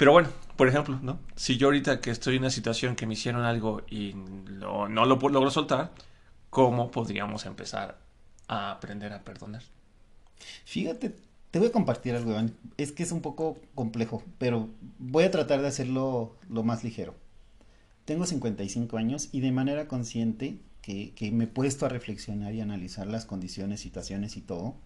Pero 0.00 0.12
bueno, 0.12 0.30
por 0.56 0.66
ejemplo, 0.66 0.98
¿no? 1.02 1.18
Si 1.36 1.58
yo 1.58 1.66
ahorita 1.66 2.00
que 2.00 2.10
estoy 2.10 2.36
en 2.36 2.40
una 2.40 2.48
situación 2.48 2.96
que 2.96 3.06
me 3.06 3.12
hicieron 3.12 3.42
algo 3.42 3.82
y 3.90 4.14
lo, 4.46 4.88
no 4.88 5.04
lo 5.04 5.16
logro 5.16 5.50
soltar, 5.50 5.92
¿cómo 6.48 6.90
podríamos 6.90 7.44
empezar 7.44 7.98
a 8.48 8.70
aprender 8.70 9.12
a 9.12 9.22
perdonar? 9.22 9.62
Fíjate, 10.64 11.14
te 11.50 11.58
voy 11.58 11.68
a 11.68 11.72
compartir 11.72 12.16
algo. 12.16 12.34
Es 12.78 12.92
que 12.92 13.02
es 13.02 13.12
un 13.12 13.20
poco 13.20 13.58
complejo, 13.74 14.22
pero 14.38 14.70
voy 14.98 15.24
a 15.24 15.30
tratar 15.30 15.60
de 15.60 15.68
hacerlo 15.68 16.34
lo 16.48 16.62
más 16.62 16.82
ligero. 16.82 17.14
Tengo 18.06 18.24
55 18.24 18.96
años 18.96 19.28
y 19.32 19.40
de 19.40 19.52
manera 19.52 19.86
consciente 19.86 20.56
que, 20.80 21.12
me 21.30 21.44
he 21.44 21.46
puesto 21.46 21.84
a 21.84 21.90
reflexionar 21.90 22.54
y 22.54 22.62
analizar 22.62 23.06
las 23.06 23.26
condiciones, 23.26 23.80
situaciones 23.80 24.38
y 24.38 24.40
todo. 24.40 24.76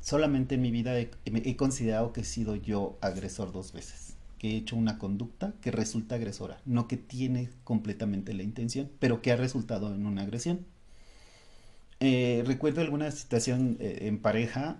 Solamente 0.00 0.56
en 0.56 0.62
mi 0.62 0.72
vida 0.72 0.98
he 0.98 1.56
considerado 1.56 2.12
que 2.12 2.22
he 2.22 2.24
sido 2.24 2.56
yo 2.56 2.98
agresor 3.00 3.52
dos 3.52 3.72
veces 3.72 4.14
he 4.50 4.56
hecho 4.56 4.76
una 4.76 4.98
conducta 4.98 5.54
que 5.60 5.70
resulta 5.70 6.16
agresora, 6.16 6.60
no 6.64 6.88
que 6.88 6.96
tiene 6.96 7.50
completamente 7.64 8.34
la 8.34 8.42
intención, 8.42 8.90
pero 8.98 9.22
que 9.22 9.32
ha 9.32 9.36
resultado 9.36 9.94
en 9.94 10.06
una 10.06 10.22
agresión. 10.22 10.66
Eh, 12.00 12.42
recuerdo 12.46 12.80
alguna 12.80 13.10
situación 13.10 13.76
eh, 13.80 14.00
en 14.02 14.18
pareja, 14.20 14.78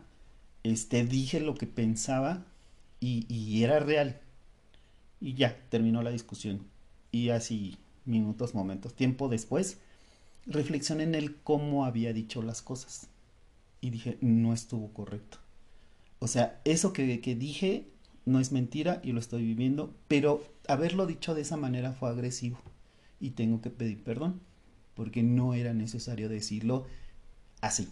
este, 0.63 1.05
dije 1.05 1.41
lo 1.41 1.55
que 1.55 1.67
pensaba 1.67 2.45
y, 3.01 3.27
y, 3.29 3.63
era 3.63 3.79
real. 3.81 4.21
Y 5.21 5.35
ya, 5.35 5.57
terminó 5.71 6.03
la 6.03 6.11
discusión. 6.11 6.67
Y 7.13 7.31
así, 7.31 7.77
minutos, 8.05 8.55
momentos, 8.55 8.95
tiempo 8.95 9.29
después, 9.29 9.79
reflexioné 10.47 11.05
en 11.05 11.15
el 11.15 11.37
cómo 11.37 11.85
había 11.85 12.13
dicho 12.13 12.43
las 12.43 12.63
cosas. 12.63 13.09
Y 13.81 13.91
dije, 13.91 14.19
no 14.21 14.53
estuvo 14.53 14.93
correcto. 14.93 15.39
O 16.19 16.27
sea, 16.27 16.61
eso 16.65 16.93
que, 16.93 17.21
que 17.21 17.35
dije 17.35 17.94
no 18.27 18.41
es 18.41 18.53
mentira 18.53 19.01
y 19.03 19.13
lo 19.13 19.21
estoy 19.21 19.43
viviendo, 19.43 19.95
pero 20.09 20.43
haberlo 20.69 21.07
dicho 21.07 21.35
de 21.35 21.43
esa 21.43 21.57
manera 21.57 21.93
fue 21.93 22.09
agresivo 22.09 22.59
y 23.21 23.31
tengo 23.31 23.61
que 23.61 23.71
pedir 23.71 24.03
perdón 24.03 24.41
porque 24.95 25.23
no 25.23 25.55
era 25.55 25.75
necesario 25.75 26.29
decirlo 26.29 26.87
así. 27.61 27.89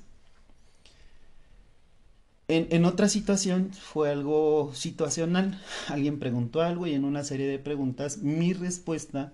En, 2.49 2.69
en, 2.71 2.85
otra 2.85 3.09
situación 3.09 3.73
fue 3.73 4.11
algo 4.11 4.73
situacional. 4.75 5.61
Alguien 5.89 6.19
preguntó 6.19 6.61
algo 6.61 6.87
y 6.87 6.95
en 6.95 7.05
una 7.05 7.25
serie 7.25 7.47
de 7.47 7.59
preguntas 7.59 8.19
mi 8.19 8.53
respuesta 8.53 9.33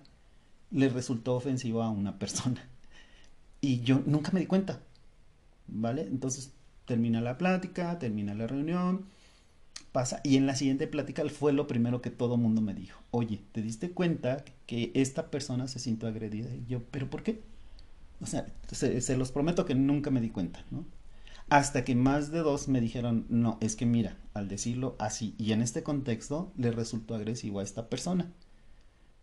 le 0.71 0.89
resultó 0.89 1.35
ofensiva 1.35 1.85
a 1.85 1.89
una 1.89 2.17
persona. 2.17 2.67
Y 3.61 3.81
yo 3.81 4.01
nunca 4.05 4.31
me 4.31 4.39
di 4.39 4.45
cuenta. 4.45 4.81
¿Vale? 5.67 6.03
Entonces 6.03 6.53
termina 6.85 7.21
la 7.21 7.37
plática, 7.37 7.99
termina 7.99 8.33
la 8.33 8.47
reunión 8.47 9.05
pasa. 9.91 10.21
Y 10.23 10.37
en 10.37 10.45
la 10.45 10.55
siguiente 10.55 10.87
plática 10.87 11.23
fue 11.29 11.53
lo 11.53 11.67
primero 11.67 12.01
que 12.01 12.09
todo 12.09 12.37
mundo 12.37 12.61
me 12.61 12.73
dijo. 12.73 13.01
Oye, 13.11 13.41
¿te 13.51 13.61
diste 13.61 13.91
cuenta 13.91 14.43
que 14.65 14.91
esta 14.93 15.29
persona 15.31 15.67
se 15.67 15.79
sintió 15.79 16.07
agredida? 16.07 16.53
Y 16.53 16.65
yo, 16.67 16.81
¿pero 16.91 17.09
por 17.09 17.23
qué? 17.23 17.41
O 18.21 18.25
sea, 18.25 18.47
se, 18.71 19.17
los 19.17 19.31
prometo 19.31 19.65
que 19.65 19.75
nunca 19.75 20.11
me 20.11 20.21
di 20.21 20.29
cuenta, 20.29 20.63
¿no? 20.71 20.85
Hasta 21.49 21.83
que 21.83 21.95
más 21.95 22.31
de 22.31 22.39
dos 22.39 22.67
me 22.67 22.81
dijeron, 22.81 23.25
no, 23.29 23.57
es 23.59 23.75
que 23.75 23.85
mira, 23.85 24.17
al 24.33 24.47
decirlo 24.47 24.95
así 24.99 25.33
y 25.39 25.51
en 25.51 25.63
este 25.63 25.81
contexto 25.81 26.51
le 26.57 26.71
resultó 26.71 27.15
agresivo 27.15 27.59
a 27.59 27.63
esta 27.63 27.89
persona. 27.89 28.31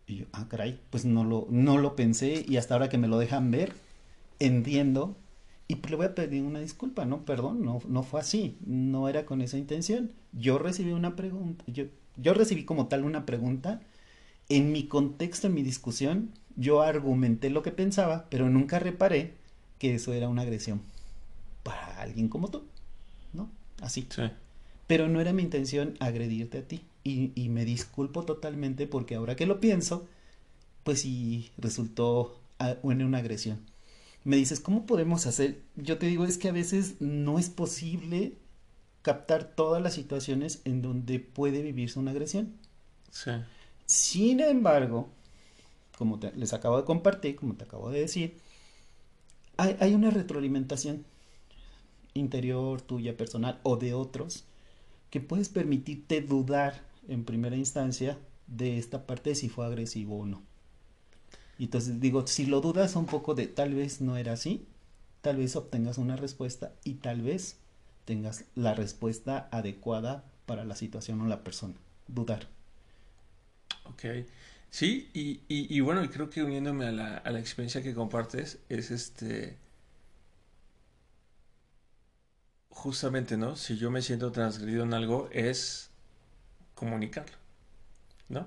Y 0.09 0.17
yo, 0.17 0.27
ah, 0.33 0.47
caray, 0.49 0.81
pues 0.91 1.05
no 1.05 1.25
lo, 1.25 1.47
no 1.51 1.79
lo 1.79 1.95
pensé 1.95 2.45
y 2.49 2.57
hasta 2.57 2.75
ahora 2.75 2.89
que 2.89 2.99
me 2.99 3.07
lo 3.07 3.19
dejan 3.19 3.51
ver, 3.51 3.75
entiendo 4.41 5.17
y 5.69 5.75
le 5.75 5.97
voy 5.97 6.07
a 6.07 6.15
pedir 6.15 6.43
una 6.43 6.61
disculpa, 6.61 7.05
no, 7.05 7.25
perdón, 7.25 7.65
no, 7.65 7.81
no 7.89 8.03
fue 8.03 8.21
así, 8.21 8.57
no 8.65 9.09
era 9.09 9.27
con 9.27 9.41
esa 9.41 9.59
intención. 9.59 10.13
Yo 10.33 10.59
recibí 10.59 10.93
una 10.93 11.17
pregunta, 11.17 11.65
yo, 11.67 11.87
yo 12.17 12.35
recibí 12.35 12.65
como 12.65 12.87
tal 12.87 13.05
una 13.05 13.27
pregunta, 13.27 13.81
en 14.49 14.71
mi 14.71 14.85
contexto, 14.85 15.49
en 15.49 15.55
mi 15.55 15.63
discusión, 15.63 16.31
yo 16.55 16.83
argumenté 16.83 17.51
lo 17.51 17.63
que 17.63 17.73
pensaba, 17.73 18.27
pero 18.31 18.49
nunca 18.49 18.79
reparé 18.79 19.35
que 19.81 19.95
eso 19.95 20.13
era 20.13 20.29
una 20.29 20.43
agresión 20.43 20.83
para 21.65 22.01
alguien 22.01 22.29
como 22.29 22.49
tú, 22.49 22.63
¿no? 23.33 23.51
Así. 23.81 24.07
Sí. 24.09 24.23
Pero 24.87 25.09
no 25.09 25.21
era 25.21 25.33
mi 25.33 25.43
intención 25.43 25.97
agredirte 25.99 26.59
a 26.59 26.63
ti. 26.63 26.83
Y, 27.03 27.33
y 27.35 27.49
me 27.49 27.65
disculpo 27.65 28.25
totalmente 28.25 28.87
porque 28.87 29.17
ahora 29.17 29.37
que 29.37 29.47
lo 29.47 29.61
pienso, 29.61 30.07
pues 30.85 31.01
sí 31.01 31.51
resultó 31.59 32.41
en 32.59 33.03
una 33.03 33.19
agresión 33.19 33.61
me 34.27 34.37
dices, 34.37 34.59
¿cómo 34.59 34.87
podemos 34.87 35.25
hacer? 35.27 35.63
Yo 35.77 35.99
te 35.99 36.07
digo, 36.07 36.25
es 36.25 36.37
que 36.37 36.49
a 36.49 36.53
veces 36.53 36.97
no 36.99 37.39
es 37.39 37.49
posible 37.49 38.33
captar 39.03 39.55
todas 39.55 39.81
las 39.81 39.95
situaciones 39.95 40.63
en 40.65 40.83
donde 40.83 41.21
puede 41.21 41.63
vivirse 41.63 42.01
una 42.01 42.11
agresión. 42.11 42.53
Sí. 43.13 43.31
Sin 43.87 44.41
embargo, 44.41 45.11
como 45.97 46.19
te, 46.19 46.33
les 46.33 46.53
acabo 46.53 46.77
de 46.77 46.85
compartir, 46.85 47.37
como 47.37 47.55
te 47.55 47.63
acabo 47.63 47.89
de 47.89 48.01
decir, 48.01 48.37
hay, 49.59 49.77
hay 49.79 49.95
una 49.95 50.11
retroalimentación 50.11 51.05
interior, 52.13 52.83
tuya, 52.83 53.17
personal 53.17 53.61
o 53.63 53.77
de 53.77 53.95
otros, 53.95 54.45
que 55.09 55.21
puedes 55.21 55.49
permitirte 55.49 56.21
dudar 56.21 56.83
en 57.07 57.25
primera 57.25 57.55
instancia 57.55 58.19
de 58.49 58.77
esta 58.77 59.07
parte 59.07 59.31
de 59.31 59.37
si 59.37 59.49
fue 59.49 59.67
agresivo 59.67 60.19
o 60.19 60.27
no. 60.27 60.43
Y 61.59 61.65
entonces 61.65 62.01
digo, 62.01 62.27
si 62.27 62.47
lo 62.47 62.61
dudas 62.61 62.97
un 62.97 63.07
poco 63.07 63.35
de 63.35 63.47
tal 63.47 63.75
vez 63.75 64.01
no 64.01 64.17
era 64.17 64.33
así, 64.33 64.67
tal 65.23 65.37
vez 65.39 65.57
obtengas 65.57 65.99
una 65.99 66.17
respuesta 66.17 66.73
y 66.85 66.95
tal 66.95 67.23
vez 67.23 67.57
tengas 68.05 68.45
la 68.55 68.75
respuesta 68.75 69.49
adecuada 69.51 70.25
para 70.47 70.65
la 70.65 70.77
situación 70.77 71.21
o 71.23 71.27
la 71.27 71.43
persona. 71.43 71.75
Dudar. 72.09 72.49
Ok. 73.85 74.05
Sí, 74.71 75.11
y, 75.15 75.41
y, 75.49 75.75
y 75.75 75.81
bueno, 75.81 76.09
creo 76.11 76.29
que 76.29 76.43
uniéndome 76.43 76.87
a 76.87 76.93
la, 76.93 77.17
a 77.19 77.31
la 77.31 77.41
experiencia 77.41 77.83
que 77.83 77.95
compartes, 77.95 78.59
es 78.69 78.91
este... 78.91 79.57
Justamente, 82.69 83.37
¿no? 83.37 83.57
Si 83.57 83.77
yo 83.79 83.91
me 83.91 84.03
siento 84.03 84.31
transgredido 84.33 84.85
en 84.85 84.93
algo, 84.95 85.29
es 85.33 85.91
comunicarlo, 86.75 87.37
¿no? 88.29 88.47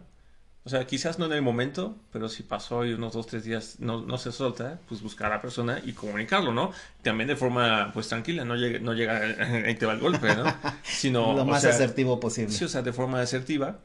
O 0.65 0.69
sea, 0.69 0.85
quizás 0.85 1.17
no 1.17 1.25
en 1.25 1.33
el 1.33 1.41
momento, 1.41 1.97
pero 2.11 2.27
si 2.27 2.43
pasó 2.43 2.85
y 2.85 2.93
unos 2.93 3.13
dos, 3.13 3.27
tres 3.27 3.43
días 3.43 3.77
no, 3.79 4.01
no 4.01 4.17
se 4.17 4.31
suelta, 4.31 4.79
pues 4.87 5.01
buscar 5.01 5.31
a 5.31 5.35
la 5.35 5.41
persona 5.41 5.81
y 5.83 5.93
comunicarlo, 5.93 6.51
¿no? 6.53 6.71
También 7.01 7.27
de 7.27 7.35
forma, 7.35 7.91
pues 7.93 8.09
tranquila, 8.09 8.43
no 8.43 8.55
llega, 8.55 8.79
no 8.79 8.93
llega 8.93 9.17
ahí 9.65 9.75
te 9.75 9.85
va 9.85 9.93
el 9.93 9.99
golpe, 9.99 10.35
¿no? 10.35 10.43
Sino, 10.83 11.33
Lo 11.33 11.43
o 11.43 11.45
más 11.45 11.61
sea, 11.61 11.71
asertivo 11.71 12.19
posible. 12.19 12.51
Sí, 12.51 12.65
o 12.65 12.67
sea, 12.67 12.81
de 12.81 12.93
forma 12.93 13.21
asertiva. 13.21 13.79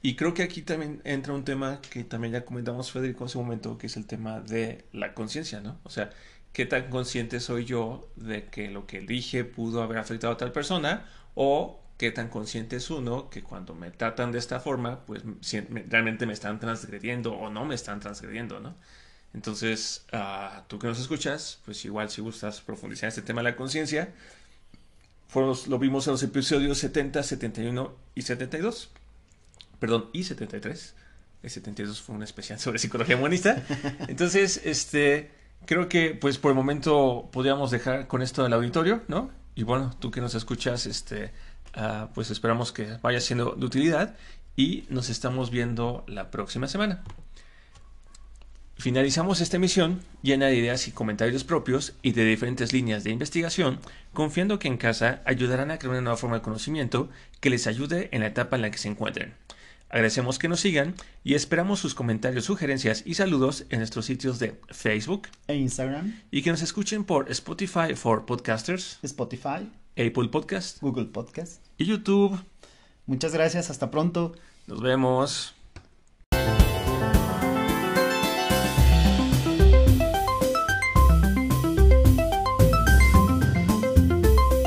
Y 0.00 0.14
creo 0.14 0.32
que 0.34 0.42
aquí 0.42 0.62
también 0.62 1.00
entra 1.04 1.32
un 1.32 1.44
tema 1.44 1.80
que 1.80 2.04
también 2.04 2.32
ya 2.32 2.44
comentamos 2.44 2.92
Federico 2.92 3.24
en 3.24 3.30
su 3.30 3.42
momento, 3.42 3.78
que 3.78 3.88
es 3.88 3.96
el 3.96 4.06
tema 4.06 4.40
de 4.40 4.84
la 4.92 5.14
conciencia, 5.14 5.60
¿no? 5.60 5.80
O 5.82 5.90
sea, 5.90 6.10
¿qué 6.52 6.66
tan 6.66 6.88
consciente 6.90 7.40
soy 7.40 7.64
yo 7.64 8.08
de 8.16 8.44
que 8.44 8.70
lo 8.70 8.86
que 8.86 9.00
dije 9.00 9.44
pudo 9.44 9.82
haber 9.82 9.98
afectado 9.98 10.34
a 10.34 10.36
tal 10.36 10.52
persona? 10.52 11.06
O 11.34 11.80
qué 11.98 12.10
tan 12.12 12.28
consciente 12.28 12.76
es 12.76 12.90
uno 12.90 13.28
que 13.30 13.42
cuando 13.42 13.74
me 13.74 13.90
tratan 13.90 14.32
de 14.32 14.38
esta 14.38 14.60
forma, 14.60 15.04
pues 15.06 15.22
si- 15.42 15.62
me- 15.68 15.82
realmente 15.82 16.26
me 16.26 16.32
están 16.32 16.60
transgrediendo 16.60 17.32
o 17.34 17.50
no 17.50 17.64
me 17.66 17.74
están 17.74 18.00
transgrediendo, 18.00 18.60
¿no? 18.60 18.76
Entonces, 19.34 20.06
ah, 20.12 20.64
tú 20.68 20.78
que 20.78 20.86
nos 20.86 20.98
escuchas, 21.00 21.60
pues 21.66 21.84
igual 21.84 22.08
si 22.10 22.22
gustas 22.22 22.60
profundizar 22.62 23.04
en 23.04 23.08
este 23.10 23.22
tema 23.22 23.40
de 23.42 23.50
la 23.50 23.56
conciencia, 23.56 24.14
lo 25.34 25.78
vimos 25.78 26.06
en 26.06 26.12
los 26.12 26.22
episodios 26.22 26.78
70, 26.78 27.22
71 27.22 27.94
y 28.14 28.22
72. 28.22 28.90
Perdón, 29.78 30.08
y 30.12 30.24
73. 30.24 30.94
El 31.42 31.50
72 31.50 32.00
fue 32.00 32.16
un 32.16 32.22
especial 32.22 32.58
sobre 32.58 32.78
psicología 32.78 33.16
humanista. 33.16 33.62
Entonces, 34.08 34.60
este, 34.64 35.30
creo 35.66 35.88
que 35.88 36.14
pues 36.14 36.38
por 36.38 36.50
el 36.50 36.56
momento 36.56 37.28
podríamos 37.32 37.70
dejar 37.70 38.08
con 38.08 38.22
esto 38.22 38.42
del 38.42 38.52
auditorio, 38.54 39.02
¿no? 39.08 39.30
Y 39.54 39.64
bueno, 39.64 39.94
tú 40.00 40.10
que 40.10 40.20
nos 40.20 40.34
escuchas, 40.34 40.86
este, 40.86 41.32
ah, 41.74 42.08
pues 42.14 42.30
esperamos 42.30 42.72
que 42.72 42.98
vaya 43.02 43.20
siendo 43.20 43.52
de 43.52 43.66
utilidad 43.66 44.16
y 44.56 44.84
nos 44.88 45.08
estamos 45.08 45.50
viendo 45.50 46.04
la 46.08 46.30
próxima 46.30 46.68
semana. 46.68 47.02
Finalizamos 48.76 49.40
esta 49.40 49.56
emisión 49.56 50.02
llena 50.22 50.46
de 50.46 50.54
ideas 50.54 50.86
y 50.86 50.92
comentarios 50.92 51.42
propios 51.42 51.94
y 52.00 52.12
de 52.12 52.24
diferentes 52.24 52.72
líneas 52.72 53.02
de 53.02 53.10
investigación, 53.10 53.80
confiando 54.12 54.60
que 54.60 54.68
en 54.68 54.76
casa 54.76 55.20
ayudarán 55.24 55.72
a 55.72 55.78
crear 55.78 55.92
una 55.92 56.00
nueva 56.00 56.16
forma 56.16 56.36
de 56.36 56.42
conocimiento 56.42 57.08
que 57.40 57.50
les 57.50 57.66
ayude 57.66 58.08
en 58.12 58.20
la 58.20 58.28
etapa 58.28 58.54
en 58.54 58.62
la 58.62 58.70
que 58.70 58.78
se 58.78 58.86
encuentren. 58.86 59.34
Agradecemos 59.90 60.38
que 60.38 60.48
nos 60.48 60.60
sigan 60.60 60.94
y 61.24 61.34
esperamos 61.34 61.80
sus 61.80 61.94
comentarios, 61.94 62.44
sugerencias 62.44 63.02
y 63.04 63.14
saludos 63.14 63.64
en 63.70 63.78
nuestros 63.78 64.04
sitios 64.04 64.38
de 64.38 64.60
Facebook 64.68 65.28
E 65.48 65.56
Instagram, 65.56 66.20
y 66.30 66.42
que 66.42 66.50
nos 66.50 66.62
escuchen 66.62 67.04
por 67.04 67.28
Spotify 67.30 67.94
for 67.96 68.26
Podcasters, 68.26 68.98
Spotify, 69.02 69.70
Apple 69.98 70.28
Podcast 70.28 70.80
Google 70.80 71.06
Podcast. 71.06 71.60
y 71.76 71.84
YouTube. 71.84 72.38
Muchas 73.06 73.32
gracias, 73.32 73.68
hasta 73.70 73.90
pronto. 73.90 74.32
Nos 74.66 74.80
vemos. 74.80 75.54